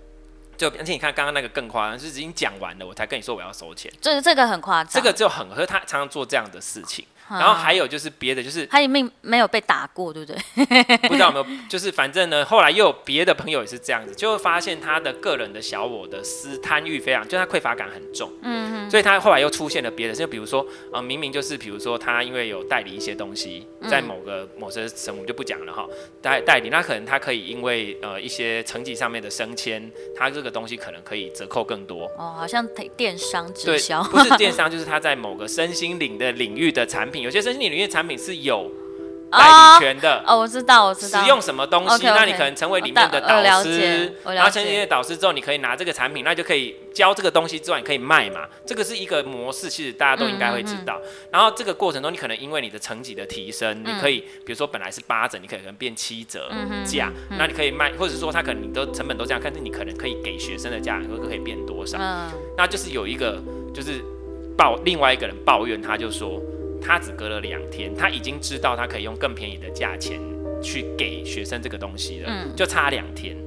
[0.58, 3.92] 就而且你看刚刚那个更夸张，是已经讲完了，我才跟你说我要收钱。
[4.00, 7.04] 这这个很夸张，这个就很，可是他常常做这样的事情。
[7.40, 10.38] 然后还有就是别的，就是他也没没有被打过，对不对？
[11.08, 18.32] 不知道有没有，就是反正呢，后来又有别的朋友也是这样子，就会发现他的个人的小我的私贪欲非常，就他匮乏感很重。
[18.42, 18.90] 嗯哼。
[18.92, 25.88] 所以他后来又出现了别的，就比如说，呃，明明就是比如说他因为有代理一些东西，在某个某些什么就不讲了哈，
[26.22, 32.06] 代代理，那可能他可以因为呃一些层级上面的升迁，他这个东西可能可以折扣更多。
[32.18, 32.68] 哦，好像
[32.98, 34.04] 电商直销。
[34.04, 37.21] 不是电商， 就是他在某个身心领的领域的产品。
[37.22, 38.70] 有些身心领域的产品是有
[39.32, 41.22] 代理权的哦，我知道，我知道。
[41.22, 48.42] 使用什么东西，那你可能成为里面的导师，然后成为导师之后，你可以拿这个产品，那就可以教这个东西之外，你可以卖嘛。
[48.66, 51.00] 这个是一个模式，其实大家都应该会知道。
[51.32, 56.52] 然后这个过程中，你可能因为你的成绩的提升，你可以比如说本来是八折，你可能变七折
[56.84, 61.98] 价，那你可以卖，或者说他可能你都成本都这样，但是你可能可以给学生的价格可以变多少？
[62.58, 63.42] 那就是有一个
[63.74, 64.04] 就是
[64.58, 66.42] 抱另外一个人抱怨，他就说。
[66.82, 70.20] 他只隔了两天，他已经知道他可以用更便宜的价钱
[70.62, 73.38] 去给学生这个东西了，嗯、就差两天，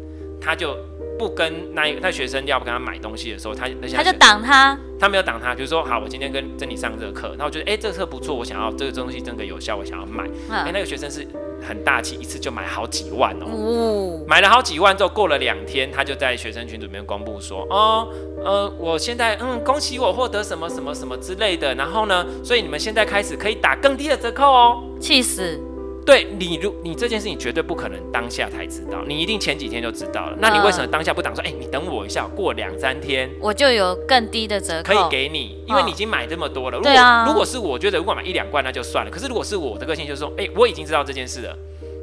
[0.40, 0.76] 他就
[1.18, 10.64] 不跟那那学生要不跟他买东西的时候，他那些他就挡他，他没有挡他，比如说好，我今天跟珍妮上这个课，然后我觉得哎、欸、这个课不错，我想要这个东西真的有效，我想要买，哎、嗯。
[10.64, 11.26] 欸、那个学生是。
[11.66, 14.24] 很大气，一次就买好几万哦，哦。
[14.26, 18.08] 买了好几万之后，过了两天，他就在学生群组里面公布说，哦，
[18.44, 25.60] 呃，我现在嗯，恭喜我获得什么什么什么之类的，然后呢，所以你们现在开始可以打更低的折扣哦，气死。
[26.04, 30.36] 对你，如你这件事情绝对不可能当下才知道，你一定前几天就知道了。
[30.38, 31.34] 那你为什么当下不挡？
[31.34, 36.76] 说，哎、欸，你等我一下，过两三天我就有更低的折扣可以给你，因为你已经买这么多了。
[36.76, 39.10] 如果、啊、如果是我觉得，如果买一两罐那就算了。
[39.10, 41.56] 可是如果是我的个性，就是说，哎、欸，我已经知道这件事了，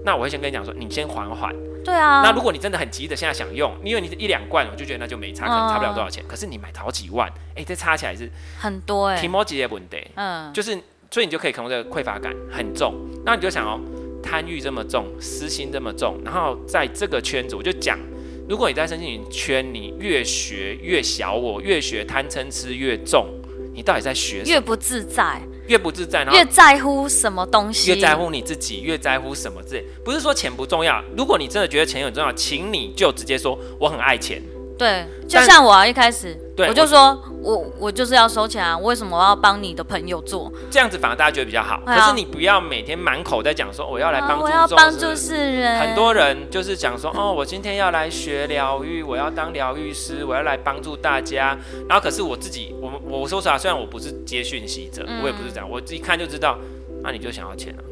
[0.04, 1.56] 那我会先跟你讲说，你先缓缓。
[1.84, 2.22] 对啊。
[2.24, 6.24] 那如果你真的很急的现在想用，因为你一两罐，我就觉得那就没差，可能差不了多少钱。
[6.24, 9.22] 嗯、可是你买好几万，哎、欸，这差起来是很多哎、欸。
[9.22, 10.78] 提莫吉的问得，嗯，就是
[11.14, 12.96] 所以你就可以看到这个匮乏感很重，
[13.26, 13.80] 那你就想哦。
[14.24, 18.00] 贪欲这么重，私心这么重，然后在这个圈子，我就讲，
[18.48, 23.28] 如果你在身心灵圈，你越学越小我，越学贪嗔痴越重，
[23.74, 24.54] 你到底在学什么？
[24.54, 27.90] 越不自在，越不自在，然后越在乎什么东西？
[27.90, 29.84] 越在乎你自己，越在乎什么之类？
[30.06, 34.42] 不是说钱不重要，如果你真的觉得钱很重要，请你就直接说我很爱钱。
[34.82, 40.52] 对，就像我、啊、一开始，对我就说我我，就是要收钱啊，为什么我要帮你的朋友做？
[40.72, 41.80] 这样子反而大家觉得比较好。
[41.86, 45.80] 啊、可是你不要每天满口在讲说我要来帮助、啊，我要帮助世人。
[45.80, 51.56] 很多人就是讲说哦，我今天要来学疗愈，我要当疗愈师，我要来帮助大家。
[51.88, 56.58] 然后可是我自己，我我说实话，虽然我不是接讯息者，嗯、我也不是这样，我自己看就知道，
[57.04, 57.91] 那你就想要钱啊。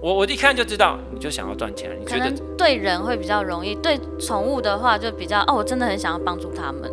[0.00, 1.90] 我我一看就知道，你就想要赚钱。
[2.00, 6.90] 你觉得对人会比较容易，对宠物的话就比较哦，我真的很想要帮助他们。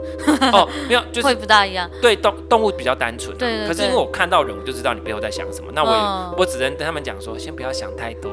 [0.52, 1.90] 哦，没有， 就是会不大一样。
[2.02, 3.68] 对动动物比较单纯、啊，对，对对。
[3.68, 5.72] 可是因为我看到人，我就知道你背后在想什么。
[5.74, 8.30] 那我我只能跟他们讲说，先不要想太多，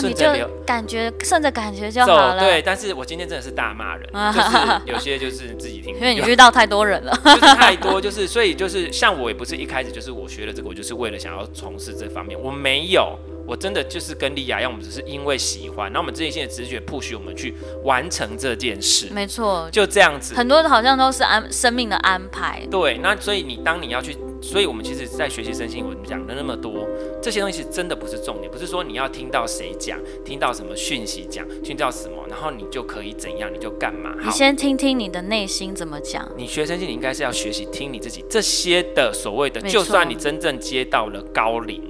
[0.00, 2.38] 顺着、哦、流，感觉顺着感觉就好了。
[2.38, 5.94] 对，但是我今天真的是大骂人， 就是有些就是自己听。
[5.94, 13.18] 因为你遇到太多人了，就是 太多，就是所以就是像我也不是一开始就是我学了这个，我就是为了想要从事这方面，我没有。
[13.48, 19.08] 我真的就是跟莉亚一样，我们只是因为喜欢，然后我们自己性的直觉 push 我们去完成这件事。
[19.10, 20.34] 没错，就这样子。
[20.34, 22.62] 很多好像都是安生命的安排。
[22.70, 26.86] 对，那所以你当你要去，所以我们其实，在学习身心，我们讲了那么多，
[27.22, 34.14] 这些东西真的不是重点，不是说你要听到谁讲，听到什么讯息讲，听到什么，然后你就可以怎样，你就干嘛。
[34.22, 36.28] 你先听听你的内心怎么讲。
[36.36, 41.82] 你学生心，你应该是要学习听你自己这些的所谓的，就算你真正接到了高灵，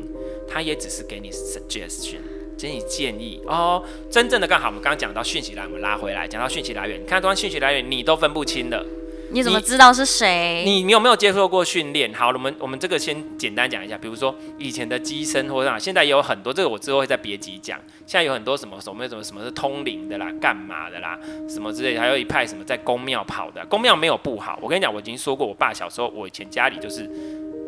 [0.48, 2.18] 他也只是给你 suggestion，
[2.58, 3.84] 给你建议哦。
[4.10, 8.84] 真正的刚好，我们刚刚讲到讯息来，我们拉回来讲到讯息来源，你看，这段讯息来源你都分不清的。
[9.30, 10.62] 你怎么知道是谁？
[10.64, 12.10] 你你有没有接受过训练？
[12.14, 17.78] 好，我们我们这个先简单讲一下，比如说以前的机身或者，现在也有很多，这个我之后会在别集讲。
[18.06, 24.58] 现在有很多什么什么什么什么是通灵的啦，干嘛的啦，什么之类的，还有一派什么在宫庙跑的，宫庙没有不好。
[24.62, 27.06] 我跟你讲，我已经说过，我爸小时候，我以前家里就是。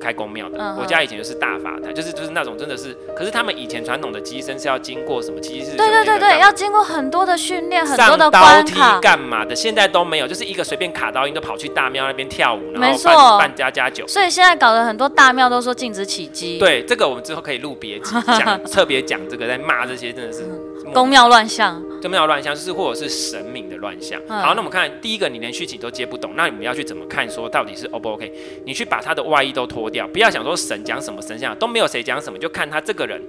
[0.01, 5.41] 开公庙的，嗯、我家以前就是大法台，就是就是那种真的是，可是他们以前传统的乩身是要经过什么？
[5.41, 9.55] 其实是对对对对，要经过很多的训练，很多的关卡干嘛的？
[9.55, 14.07] 现在都没有，就是一个随便卡刀音都跑去大庙那边跳舞，然后办办家家酒。
[14.09, 16.59] 所以现在搞得很多大庙都说禁止起乩。
[16.61, 20.49] 对，这个我们之后可以录别集讲， 特别讲这个，在骂这些真的是。
[20.93, 24.21] 宫庙乱象，宫庙乱象就是或者是神明的乱象。
[24.29, 27.29] 嗯、好，那我们看第一个，你连续情都接不懂，那你们要去怎么看？
[27.31, 28.33] 说到底是 O 不 OK？
[28.65, 33.21] 你去把他的外衣都脱掉，不要想说神讲什么神像都没有谁讲什么，就看他这个人。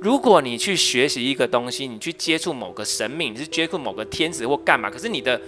[0.00, 4.90] 如果你去学习一个东西，你去接触某个神明，你是接触某个天使或干嘛？
[4.90, 5.40] 可是你的。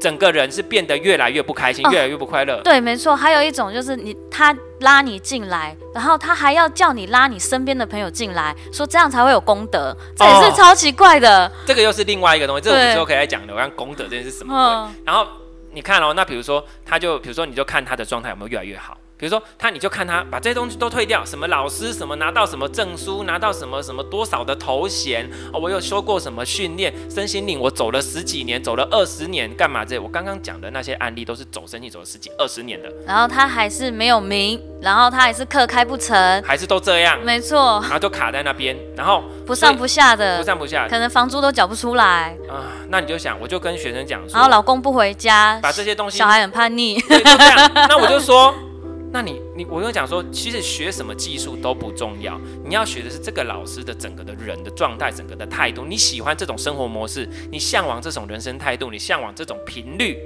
[0.00, 2.60] 整个人是变得越来越不开心，哦、越来越不快乐。
[2.62, 3.16] 对，没错。
[3.16, 11.46] 还有一种就是你他拉你进来，然后他还要叫你拉你身边的朋友进来，说这样才会有功德，这也是超奇怪的。
[11.46, 13.52] 哦、这个又是另外一个东西，这个我们之后可以来讲的。
[13.52, 14.54] 我看功德这件事是什么？
[14.54, 15.26] 哦、然后
[15.72, 18.96] 你看哦，那比如说他就，比如说你就看他的状态有没有越来越好。
[19.18, 29.98] 比如说他，你就看他把这些东西都退掉，什么老师，什么拿到什么证书，拿到什么什么多少的头衔，哦，我有修过什么训练，身心灵我走了十几年，走了二十年，干嘛这？
[29.98, 42.70] 我刚刚讲的那些案例都是走身体走了十几二十年的，然后他还是没有名，然后他还是课开不成，还是都这样，没错，然后就卡在那边，然后不上不下的，不上不下，可能房租都缴不出来啊。
[42.88, 47.70] 那你就想，我就跟学生讲说，然后老公不回家，把这些东西，小孩很叛逆，对，就这样。
[47.74, 48.54] 那我就说。
[49.10, 55.84] 那你你我跟你讲说，其实学什么技术都不重要，你要学的是这个老师的整个的人的状态，整个的态度。
[55.84, 60.18] 你喜欢这种生活模式，你向往这种人生态度，你向往这种频率，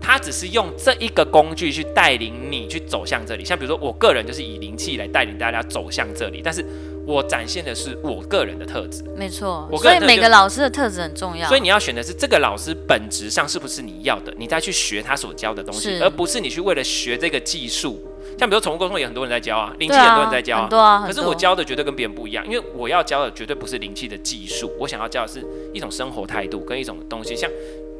[0.00, 3.44] 他只是用这一个工具去带领你去走向这里。
[3.44, 6.64] 像比如说，我个人就是以灵气来带领大家走向这里，但是
[7.06, 9.04] 我展现的是我个人的特质。
[9.14, 11.46] 没错，所以每个老师的特质很重要。
[11.46, 18.02] 所以你要选的是这个老师本质上是不是你要的，你再去学他所教的东西，而不是你去为了学这个技术。
[18.38, 27.34] 像比如宠物沟通也很多人在教啊，灵气很多人在教啊，啊啊可是我教的绝对跟别人不一样，因为我要教的绝对不是灵气的技术，我想要教的是一种生活态度跟一种东西。
[27.36, 27.50] 像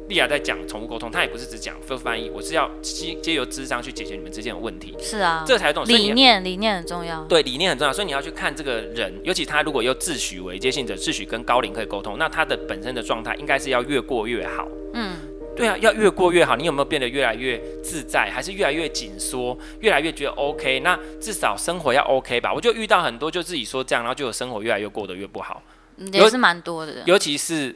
[0.07, 4.93] 莉亚在讲宠物沟通，她也不是只讲非翻译，我是要借借由智商去解决你们之间的问题。
[4.99, 7.23] 是啊，这才懂理念，理念很重要。
[7.23, 14.67] 对，理念很重要，所以你要去看这个人，尤其他如果又自诩为接信者，自诩跟高龄可以沟通，那他的本身的状态应该是要越过越好。
[14.93, 15.14] 嗯。
[15.55, 16.55] 对啊，要越过越好。
[16.55, 20.79] 你有没有变得越来越自在，还是越来越紧缩，越来越觉得 OK？
[20.81, 22.53] 那至少生活要 OK 吧？
[22.53, 25.61] 我就遇到很多就自己说这样，然后就有生活越来越过得越不好，
[26.11, 26.93] 也是蛮多的。
[27.05, 27.75] 尤，尤其是。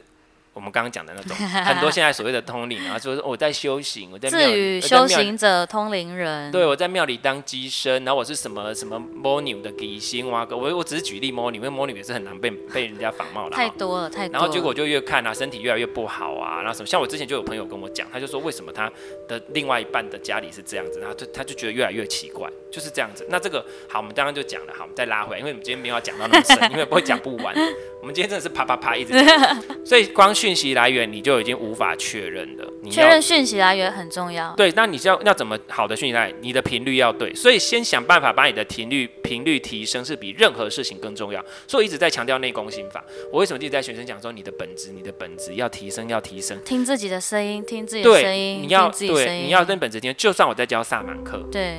[0.60, 6.52] 我们刚刚讲的那种， 很多现在所谓的通灵啊，就是我在修行，我在庙里，修行者、通灵人。
[6.52, 13.56] 对，我在庙里当乩身，然后我是什么什么魔女的乩身哇哥，我我只是举例魔女，因为魔女也是很难被被人家仿冒的。
[13.56, 14.38] 太多了，太多了。
[14.38, 18.92] 然后结果就越看啊，身体越来越不好啊，然后什么，像我之前就有朋友跟我讲，他就说为什么他
[19.26, 23.26] 的另外一半的家里是这样子，然后就他就觉得越来越奇怪，就是这样子。
[23.30, 27.54] 那这个好，我们刚刚就讲了，好，我们再拉回来，因为我们今天没有要讲到那么深，因为不会讲不完。
[28.00, 32.64] 我们今天真的是啪啪啪一直讲，所以光讯息来源你就已经无法确认了。
[32.90, 34.52] 确认讯息来源很重要。
[34.56, 36.36] 对，那你要要怎么好的讯息来源？
[36.40, 41.40] 你的频率要对，所以先想办法把你的频率频率提升，是比任何事情更重要。
[41.68, 43.04] 所以我一直在强调内功心法。
[43.32, 46.58] 我为什么一直在学生讲说，你的本质，你的本质要提升，要提升。
[46.64, 50.12] 听自己的声音，听自己的声音，你要对，你要跟本质听。
[50.18, 51.76] 就算我在教萨满课，对，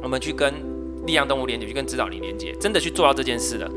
[0.00, 0.54] 我们去跟
[1.06, 3.68] 力量动物连接，去跟指导灵连接，真的去做到这件事了。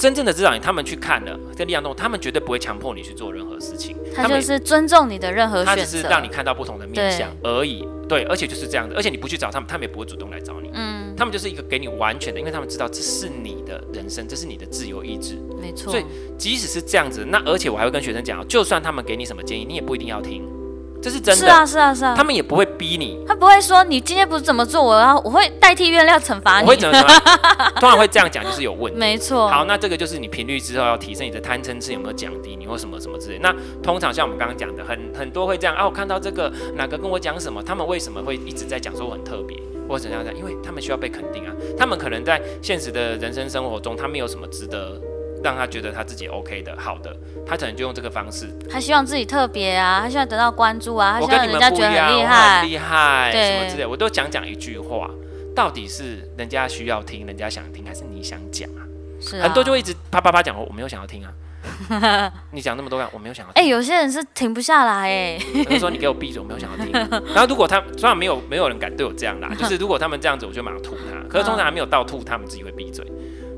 [0.00, 3.94] 真正的指导员，他们去看了跟力量动物，他们绝对不会强迫你去做任何事情。
[4.16, 7.86] 他就是尊重你的任何选择，他只是让你看到不同的面向而已。
[8.08, 10.70] 对，而且就是这样子，而且你不去找他们，他们也不会主动来找你。
[10.72, 15.38] 嗯，他们就是一个给你完全的，因为他们知道这是你的人生，这是你的自由意志。
[15.60, 15.92] 没错。
[15.92, 16.04] 所以
[16.38, 20.42] 即使是这样子，那而且我还会跟学生讲，就算他们给你什么建议，你也不一定要听。
[21.02, 21.40] 这是真的。
[21.40, 22.14] 是啊，是啊，是啊。
[22.16, 26.66] 他们也不会逼你，他不会说你今天不是怎么做，我要我会代替月亮惩罚你。
[26.66, 27.70] 我会怎么罚？
[27.80, 28.98] 通常会这样讲，就是有问题。
[28.98, 29.48] 没错。
[29.48, 33.38] 好，那这个就是你频率之后要提升你的贪嗔痴有没有降低，你或什么什么之类。
[33.38, 39.56] 那通常像我们刚刚讲的，很很多会这样啊，我看到这个哪个跟我讲什么，他们为什么会一直在讲说我很特别，
[39.88, 40.38] 或者怎样怎样？
[40.38, 41.52] 因为他们需要被肯定啊。
[41.78, 45.00] 他们可能在现实的人生生活中，他们有什么值得。
[45.42, 47.14] 让他觉得他自己 OK 的，好的，
[47.46, 48.46] 他可能就用这个方式。
[48.70, 55.10] 他希望自己特别啊，他希望得到关注啊，他希望人家觉得很厉害，很厉害，什么之类，我都讲讲一句话，
[55.54, 58.84] 到底是人家需要听，人家想听，还是你想讲啊？
[59.20, 61.32] 是啊，很多就会一直啪啪啪讲，我 我没有想要听啊。
[62.52, 63.62] 你讲那么多，我没有想要听。
[63.62, 65.38] 哎、欸，有些人是停不下来哎。
[65.68, 66.90] 他说你给我闭嘴，我没有想要听。
[67.34, 71.28] 然后如果他虽然没有没有人敢对我这样啦，就是如果他们这样子，我就马上吐他。
[71.28, 73.04] 可是通常还没有到吐，他们自己会闭嘴。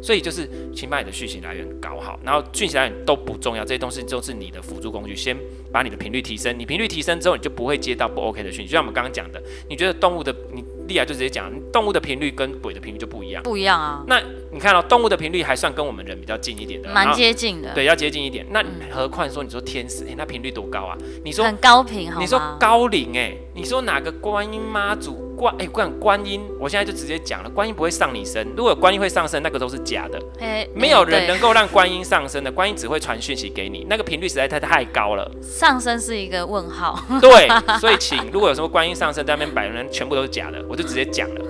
[0.02, 5.14] 所以就是，请把你的讯息来源搞好，然后讯息来源都不重要，这些东西都是你的辅助工具。
[5.14, 5.36] 先
[5.72, 8.66] 把你的频率提升，你频率提升之后，你就不会接到不 OK 的讯息。
[8.66, 14.04] 就像我们刚刚讲的，你觉得动物的，你莉亚就直接讲，动物的频率跟鬼的频率就不一样，不一样啊。
[14.08, 14.20] 那
[14.52, 18.46] 你看到、哦、动物的频率还算跟我们人比较近一点的，蛮接近的，对，要接近一点。
[18.50, 20.96] 那何况说你说天使，哎、欸，那频率多高啊？
[21.24, 22.20] 你说很高频，好吗？
[22.20, 25.32] 你说高龄，哎，你说哪个观音妈祖？
[25.32, 28.46] 观哎，观观音，我现在就直接讲了，观音不会上你身。
[28.54, 30.22] 如果观音会上身，那个都是假的。
[30.38, 35.28] 欸、没有人能够让观音上身的，观音只会传讯息给你，那个频率实在太太高了。
[35.40, 37.02] 上身是一个问号。
[37.20, 37.48] 对，
[37.80, 41.44] 所以请如果有什么观音上身在那边摆人，全部都是假的，我就直接讲了。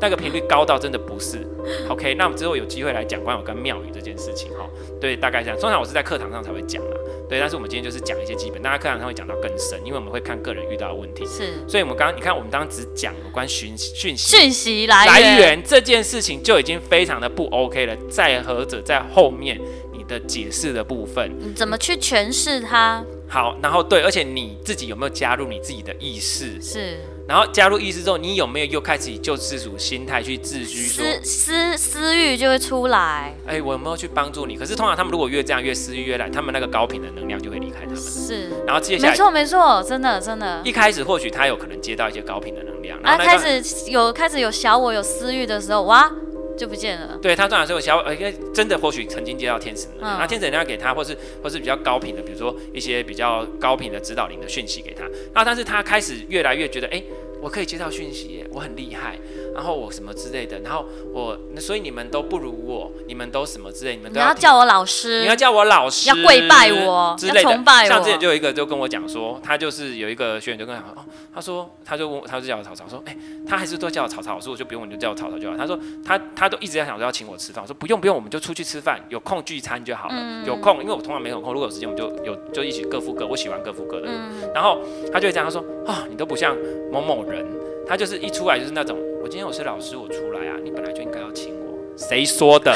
[0.00, 1.46] 那个频率高到真的不是。
[1.88, 4.68] OK，那我们之后有机会来讲关于我跟庙宇这件事情哈。
[5.00, 5.58] 对，大概这样。
[5.58, 6.96] 通常我是在课堂上才会讲啦。
[7.28, 11.26] 对，但是我们今天就是讲一些基本，大家课堂上会讲到更深，因为我们会看个人遇到的问题。
[11.26, 17.94] 是，所以我们刚刚你看，我们刚刚只讲有关讯讯息讯息来源，来源这件事情就已经非常的不 OK 了。
[18.08, 23.04] 再何者在后面你的解释的部分，你怎么去诠释它？
[23.28, 26.60] 好，然后对，而且你自己有没有加入你自己的意识？
[26.60, 26.98] 是。
[27.28, 30.86] 然后加入意识之后，你有没有又开始以救世主心态去自居？
[30.86, 33.34] 私私私欲就会出来。
[33.46, 34.56] 哎，我有没有去帮助你？
[34.56, 37.96] 可是通常他们如果越这样越私欲越来，他们那个高频的能量就会离开他们。
[38.00, 38.48] 是。
[38.66, 40.62] 然后接下来，没错没错，真的真的。
[40.64, 46.10] 一开始或许他有可能接到一些高频的能量，然后开始有开始有小我有私欲的时候，哇。
[46.58, 47.16] 就不见了。
[47.22, 55.04] 对，他转的时候小，呃，因为真的或许曾经接到天使的，那、嗯、天使人家给他，或是或是比较高频的，比如说一些比较高频的指导灵的讯息给他。
[55.32, 57.04] 那但是他开始越来越觉得，哎、欸，
[57.40, 59.16] 我可以接到讯息耶，我很厉害，
[59.58, 67.88] 然后我什么之类的，然后我，所以你们都不如我，你们都什么之类，你们都要，你要叫我老师，你要叫我老师，要跪拜我之类的，崇拜我。
[67.88, 75.56] 像之前就有一个就跟我讲说，他就是有一个学员就跟他说，哦，他说他就问，他就叫我曹操说，哎、欸，他还是都叫我曹操，我说我就不用，你就叫我曹操就好。
[75.56, 77.28] 他说他他都一直在想说要请。
[77.28, 80.14] 我吃饭，我说不用不用，我们就出去吃饭，有空聚餐就好了。
[80.16, 83.26] 嗯、有空，因为我通常没有空，如果有时间，我们就有就一起各付各。
[83.26, 84.06] 我喜欢各付各的。
[84.08, 84.80] 嗯、然后
[85.12, 86.56] 他就会这样，他说啊、哦，你都不像
[86.90, 87.44] 某某人，
[87.86, 91.76] 他就是一出来就是那种，我今天我是老师，我出来啊，你本来就应该要请我。
[91.96, 92.72] 谁说的？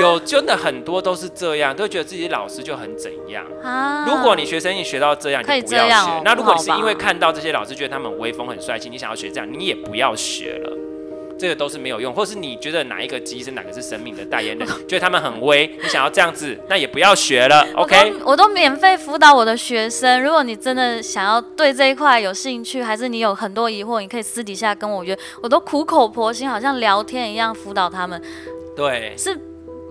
[0.00, 3.46] 有真的很多都是这样，都觉得自己老师就很怎样。
[3.62, 6.22] 哈如果你学生一学到这样，你就不要学。
[6.24, 10.76] 那如果你是因为看到这些老师觉得他们威风很帅气，你想要学这样，你也不要学了。
[11.38, 17.66] 这个都是没有用，或是你觉得哪一个鸡是哪个是神明的代言人，觉得他们很威，你想要这样子，那也不要学了。
[17.74, 28.20] OK，我都，免费辅导我的学生，如果你真的想要对这一块有兴趣，还是你有很多疑惑，你可以私底下跟我约，我都苦口婆心，好像聊天一样辅导他们。
[28.74, 29.38] 对，是。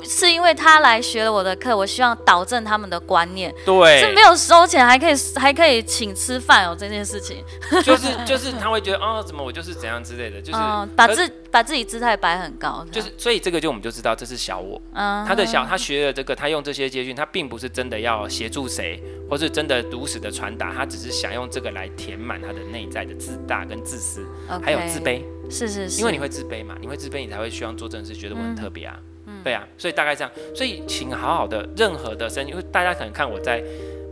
[0.05, 3.53] 是因为他来学了我的课，我希望导正他们的观念。
[3.65, 7.43] 对，是没有收钱，还可以还可以请吃饭哦，这件事情。
[7.83, 12.85] 就是 就是他会觉得哦，怎么我就是怎样之类的，就是、嗯、把自把自己姿态摆很高。
[12.91, 24.25] 就是所以这个就我们就知道这是小我，嗯，他的小他学了这个，他用这些接训，他并不是真的要协助谁，或是真的如实的传达，他只是想用这个来填满他的内在的自大跟自私.
[24.61, 25.21] 还有自卑。
[25.49, 28.97] 是是是，因为你会自卑嘛，你会自卑，你才会希望做这件事，觉得我很特别啊。
[28.99, 29.14] 嗯
[29.45, 33.63] 对啊，所以大概这样，所以请好好的，任何的声音，因为大家可能看我在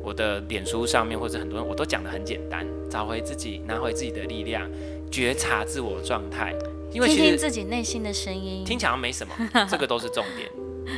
[0.04, 4.69] 我的脸书上面，或者很多人我都讲的很简单，找回自己，拿回自己的力量，
[5.12, 6.54] 觉察自我状态，
[6.91, 9.34] 因为听听自己内心的声音，听起来没什么，
[9.67, 10.48] 这个都是重点，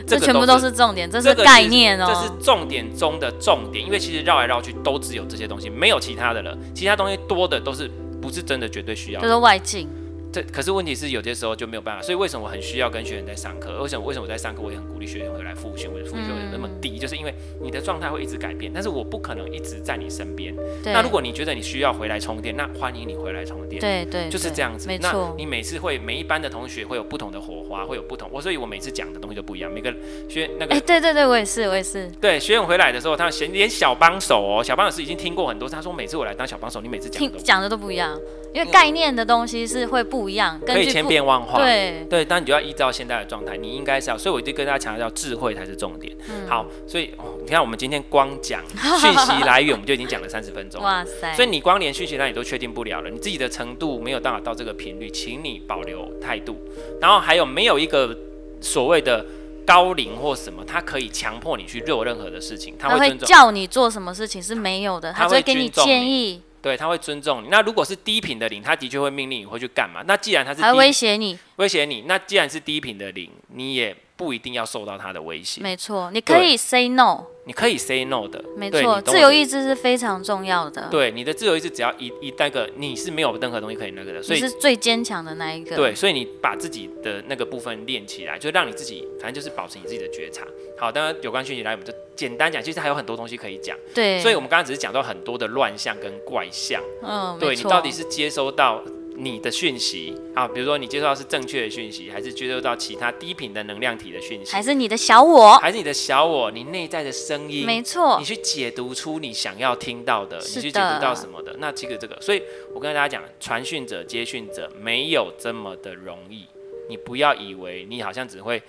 [0.06, 7.90] 这全部都是重点，这是概念哦，这是重点中的重点，因为其实绕来绕去都只有这些东西，没有其他的了，其他东西多的都是
[8.22, 9.88] 不是真的绝对需要，就是外境。
[10.36, 13.82] 这可是问题是有些时候就没有办法，所以为什么我很需要跟学员在上课？
[13.82, 15.90] 为什么为什么我在上课我也很鼓励学员回来复训？
[15.90, 20.54] 我的复训有那么低，嗯、就是因为你的状态会一直改变，但是我不可能一直在你身边。
[20.84, 23.80] 那如果你觉得你需要回来充电，那欢迎你回来充电。
[23.80, 24.90] 对对，就是这样子。
[24.90, 25.10] 没错。
[25.14, 28.30] 那你每次会每一班的同学会有不同的火花，会有不同。
[28.30, 29.72] 我所以，我每次讲的东西都不一样。
[29.72, 29.94] 每个
[30.28, 32.12] 学那个，哎、欸，对对对，我也是，我也是。
[32.20, 35.76] 对，学员回来的时候，他嫌连小帮手哦，小帮手是已经听过很多次。
[35.76, 38.20] 他说每次我来当小帮手，你每次讲的讲的都不一样。
[38.56, 41.60] 因为概念的东西是会不一样，可以千变万化。
[41.60, 44.18] 对对，但你就要依照现在的状态，你应该是要。
[44.18, 46.16] 所以我就跟大家强调，智慧才是重点。
[46.30, 48.64] 嗯、好，所以、哦、你看，我们今天光讲
[48.98, 50.82] 讯息来源，我们就已经讲了三十分钟。
[50.82, 51.34] 哇塞！
[51.34, 56.58] 所以你光连讯息来源都确定不了了，你自己的程度没有办法到这个频率，请你保留态度。
[57.02, 58.18] 然后还有没有一个
[58.62, 59.26] 所谓的
[59.66, 62.74] 高龄或什么，他可以强迫你去做任何的事情？
[62.80, 66.42] 他会，叫你做什么事情是没有的，他，会给你建议。
[66.66, 67.50] 对，他会尊重你。
[67.50, 70.04] 那如果是低频的零，他的确会命令你会去干嘛？
[70.08, 75.62] 那既然他是还威胁你，威胁你，那既然是低频的零，你也不一定要受到他的威胁。
[75.62, 77.26] 没错，你可以 say no。
[77.48, 80.88] 你可以 say no 的，没错，自由意志是非常重要的。
[80.90, 85.76] 对，你的自由意志只要一一那个，你是没有任何东西可以那个的，所以你是最坚强的那一个。
[85.76, 90.44] 对，所以你把自己的那个部分练起来，就让你自己，反正就是保持你自己的觉察。
[90.76, 93.78] 好，当然有关讯息来，我们就简单讲，其实还有很多东西可以讲。
[93.94, 96.82] 对，所以我们刚刚只是讲到很多的乱象跟怪象。
[97.04, 98.82] 嗯，对，你到底是接收到。
[99.18, 112.42] 你的讯息啊，比如说你接收到是正确的讯息，还是接收到其他低频的能量体的讯息，还是你的小我，还是你的小我，你内在的声音，没错，你去解读出你想要听到的，你去解读到什么的，那这个这个，所以
[112.74, 116.46] 我跟大家讲，传讯者、接讯者没有这么的容易，
[116.90, 118.62] 你不要以为你好像只会。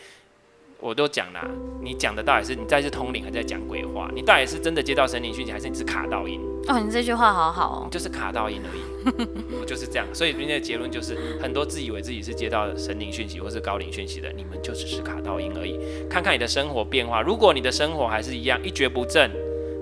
[0.79, 1.45] 我都讲啦，
[1.81, 4.11] 你讲的到底是你在是通灵，还是在讲鬼话？
[4.15, 6.41] 你到底是真的接到神灵讯息，还是你是卡到音？
[6.69, 9.57] 哦，你这句话好好哦，就是卡到音而已。
[9.59, 15.79] 我就是这样，所以今天的结论就是，很多自以为自己是接到神灵讯息或是高灵讯息的，你们就只是卡到音而已。
[16.11, 19.31] 看看你的生活变化，如果你的生活还是一样一蹶不振，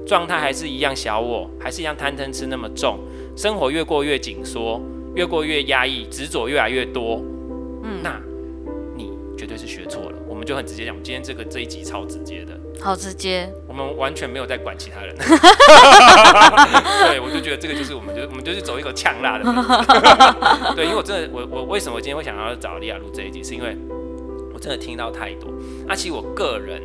[0.06, 3.00] 状态还是一样小我，还是一样贪嗔痴那么重，
[3.36, 4.80] 生活越过越紧缩，
[5.14, 7.20] 越过越压抑，执着越来越多，
[7.82, 8.20] 嗯，那
[8.94, 10.13] 你绝对是学错了。
[10.44, 15.14] 就很直接讲，我们今天这个这一集超直接的，好直接，我们完全没有在管其他人。
[17.08, 19.44] 对，我就觉得这个就是，我们就我们就是走一个呛辣的。
[20.74, 23.76] 对，因为我真的，我我为什么今天会想要找利亚录这一集，是因为
[24.52, 25.50] 我真的听到太多。
[25.86, 26.82] 那其实我个人，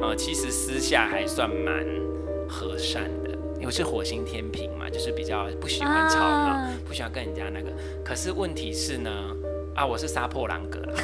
[0.00, 1.84] 呃，其实私下还算蛮
[2.48, 3.30] 和善的，
[3.60, 7.70] 因为是火星天平嘛，就是比较不喜欢吵闹，啊、不喜欢跟人家那个。
[8.04, 9.10] 可是问题是呢。
[9.74, 10.94] 啊，我是杀破狼格了，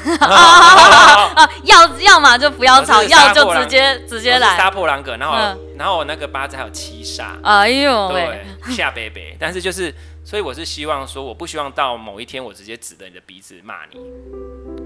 [1.65, 4.57] 要要嘛就不要吵，要就直接直接来。
[4.57, 9.93] 杀破狼格，然后、嗯、然后我那个八字还有七杀，哎呦，对，下北北，但是就是，
[10.25, 13.99] 所以我是希望说，我不希望到某一天我直接指着你的鼻子骂你。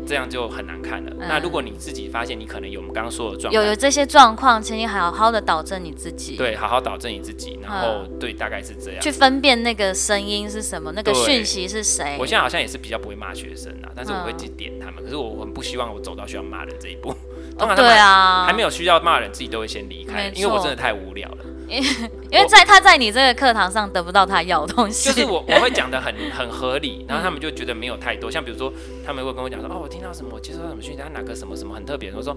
[0.06, 1.12] 这样就很难看了。
[1.18, 6.36] 嗯、那如果你自己发现你可能有我们刚刚说的状况，有有这些状况，请你好好的导正你自己。
[6.36, 9.00] 对，好好导正你自己，然后、嗯、对，大概是这样。
[9.00, 12.16] 去分辨那个声音是什么，那个讯息是谁。
[12.18, 14.96] 我现在好像也是比较不会骂学生啊，但是我会去点他们。
[14.98, 17.14] 嗯、可是我很不希望我走到需要骂人这一步。
[17.56, 21.43] 通常他们对啊，还没有需要骂人，自己都会先离开，因为我真的太无聊了。
[21.68, 21.82] 因
[22.30, 28.72] 因为在他在你这个课堂上得不到他要的东西，就是我我会讲的很很合理， 然后他们就觉得没有太多，像比如说
[29.04, 32.36] 他们会跟我讲说，哦，我听到什么，我接收到什么讯息，他哪个什么什么很特别，我说，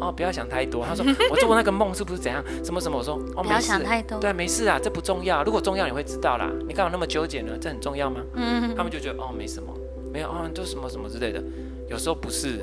[0.00, 7.52] 哦，不要想太多，他说我做过那个梦是不是怎样，什么什么，我说哦，不要想太多，对，没事啊，这不重要，如果重要你会知道啦，你干嘛那么纠结呢？
[7.60, 8.20] 这很重要吗？
[8.34, 9.72] 嗯，他们就觉得哦，没什么，
[10.12, 11.42] 没有哦，都什么什么之类的，
[11.88, 12.60] 有时候不是。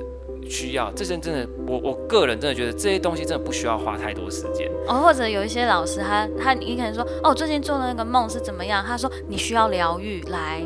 [0.50, 4.96] 需要，这些真的，我我个人真的觉得这些东西真的不需要花太多时间哦。
[5.02, 8.84] 或者有一些老师他，他他你可能说，哦，最近做的那个梦是怎么样？
[8.86, 10.62] 他说你需要疗愈，来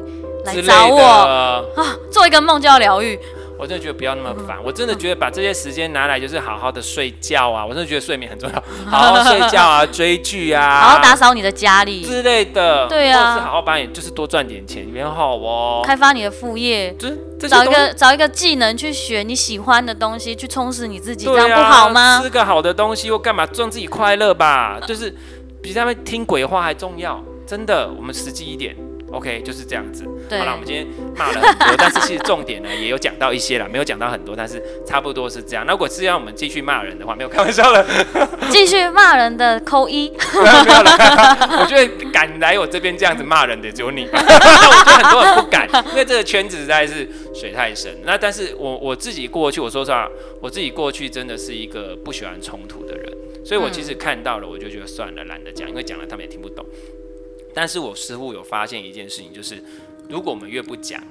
[0.45, 1.63] 来找我啊，
[2.11, 3.17] 做一个梦就要疗愈。
[3.59, 22.21] 我真的觉得不要那么烦，我真的觉得把这些时间拿来就是好好的睡觉啊，我真的觉得睡眠很重要，好好睡觉啊， 追剧啊，好好打扫你的家里之类的，对啊，或是好好把你就是多赚点钱也好哦，开发你的副业，就是找一个找一个技能去学你喜欢的东西去充实你自己，这样不好吗？
[22.21, 25.13] 吃个好的东西或干嘛让自己快乐吧，就是
[25.61, 28.75] 比他们听鬼话还重要，真的，我们实际一点。
[29.11, 30.03] OK，就是这样子。
[30.29, 30.85] 好了，我们今天
[31.15, 35.65] 骂了很多，但是其实重点呢也有讲到一些了，没有讲到很多，但是差不多是这样。
[35.65, 37.85] 那如果是要我们继续骂人的话，没有开玩笑了，
[38.51, 40.09] 继续骂人的扣一。
[40.33, 47.97] 没有了，我觉得敢来我这边这样子骂人的只有你， 我觉得很多人不敢，因为这个圈子实在是水太深。
[48.03, 50.09] 那但是我我自己过去，我说实话，
[50.41, 53.11] 我自己过去真的是一个不喜欢冲突的人，
[53.45, 56.65] 所以我其实看到了，我就觉得算了，懒得讲，因为讲了他们也听不懂。
[57.57, 59.63] 但是我似乎有发现一件事情，就是
[60.07, 61.01] 如果我们越不讲，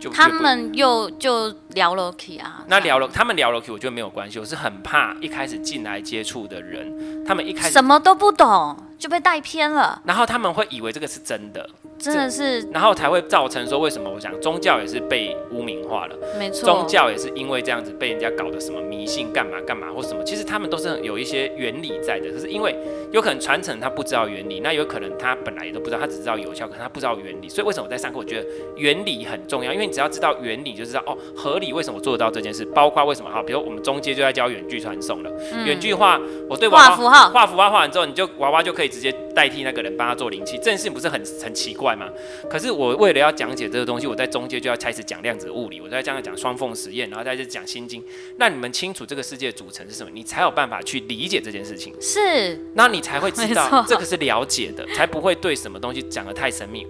[0.00, 11.68] 就他们又就聊了 K 啊，那聊了他们聊了 K，我觉得没有关系，我是很怕一开始进来接触的人，他们一开始什么都不懂就被带偏了，然后他们会以为这个是真的。
[11.98, 16.16] 真的是，然后才会造成说，为什么我想宗教也是被污名化了？
[16.36, 22.28] 没错，宗教也是因为这样子被人家搞的什么迷信干嘛干嘛或什么，其实他们都是有一些原理在的。
[22.32, 22.76] 可是因为
[23.12, 27.48] 有可能传承他不知道原理，那有可能他本来也都不知道，他只知道有效，可是他不知道原理。
[27.48, 35.30] 所以为什么我在上课，我觉得原理很重要，因为你只要知道原理，就知道哦，合理为什么做得到这件事，包括为什么好，比如我们中间就在教远距传送了，
[35.64, 42.06] 远距画，我对娃娃画符号，画符号画完之后，你就娃娃就可以直接代替那个人帮他做灵气，这件事情不是很很奇怪吗？
[42.50, 42.70] 可是。
[42.82, 48.02] 我为了要讲解这个东西，我在中间就要开始讲量子物理，我在这样讲双缝实验，然后再去讲心经，
[48.38, 51.94] 让你们清楚这个世界的组成是什么，你才有办法去理解这件事情。
[52.00, 56.84] 是，那你才会知道这个是了解的，才不会对什么东西讲得太神秘。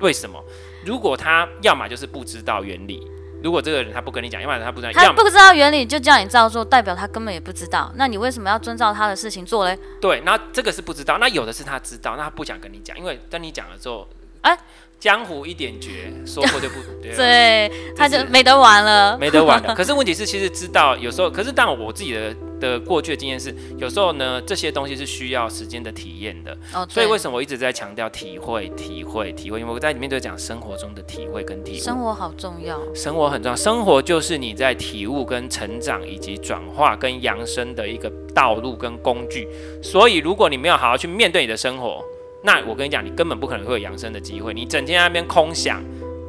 [0.00, 0.38] 为什么？
[0.84, 3.02] 如果他要么就是不知道原理，
[3.44, 7.92] 如果这个人他不跟你讲，要么他不知道，他不知道原理就叫你照做，代表他根本也不知道。
[7.96, 9.78] 那你为什么要遵照他的事情做嘞？
[10.00, 14.08] 对，那这个是不知道，那有的是他知道，那他不想跟你讲，因为跟你讲了之后，
[14.40, 14.60] 哎、欸。
[15.04, 19.74] 江湖一点绝，说过就不 对，对，他就没得玩了， 没得玩了。
[19.76, 26.56] 可是问题是，其实知道有时候，可是但我自己的的过去的经验是，有时候呢，这些东西是需要时间的体验的。
[26.72, 29.60] 哦，所以为什么我一直在强调体会、体会、体会？
[29.60, 31.78] 因为我在里面都讲生活中的体会跟体会。
[31.80, 39.46] 生活好重要，生活很重要，生活就是你在体悟跟成长以及转化跟扬升的一个道路跟工具。
[39.82, 42.02] 所以如果你没有好好去面对你的生活，
[42.44, 44.52] 那我跟你讲，你根本不可能会有扬升的机会。
[44.52, 45.82] 你整天在那边空想，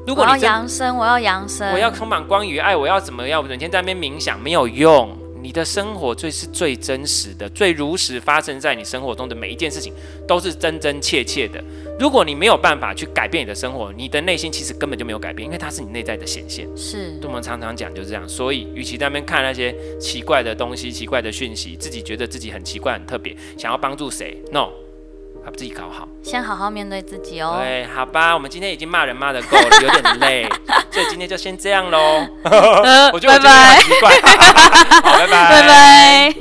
[0.08, 3.44] 如果你要扬升，我要扬升，我要充满光与爱，我要怎么样？
[3.44, 5.16] 我整天在那边冥想没有用。
[5.42, 9.94] 你的生活最是最真实的、最如实发生在你生活中的每一件事情，
[10.28, 11.64] 都是真真切切的。
[12.00, 16.68] 如果你没有办法去改变你的生活，你的内心其实根本就没有改变，因为它是你内在的显现。
[16.76, 18.28] 是，我们常常讲就是这样。
[18.28, 24.70] 所以，与其在那边看那些奇怪的东西、奇怪的讯息，自己觉得自己很奇怪、很特别，想要帮助谁？No。
[25.46, 27.60] 把自己搞好，先好好面对自己哦。
[27.62, 30.50] 对，好吧，我们今天已经骂人骂的够了， 有点累，
[30.92, 32.28] 所以今天就先这样喽。
[33.14, 34.10] 我觉得我今天很奇怪。
[35.06, 36.36] 好，拜拜，拜拜。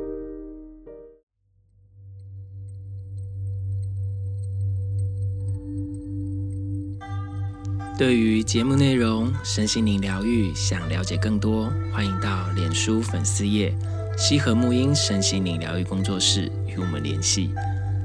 [7.98, 13.72] 对于节目内容、身心灵疗愈，想了解更多，欢迎到脸书粉丝页
[14.16, 17.50] 西河沐音身心灵疗愈工作室与我们联系。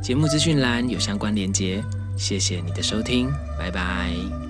[0.02, 1.84] 节目资讯栏有相关连接，
[2.18, 4.49] 谢谢你的收听，拜拜。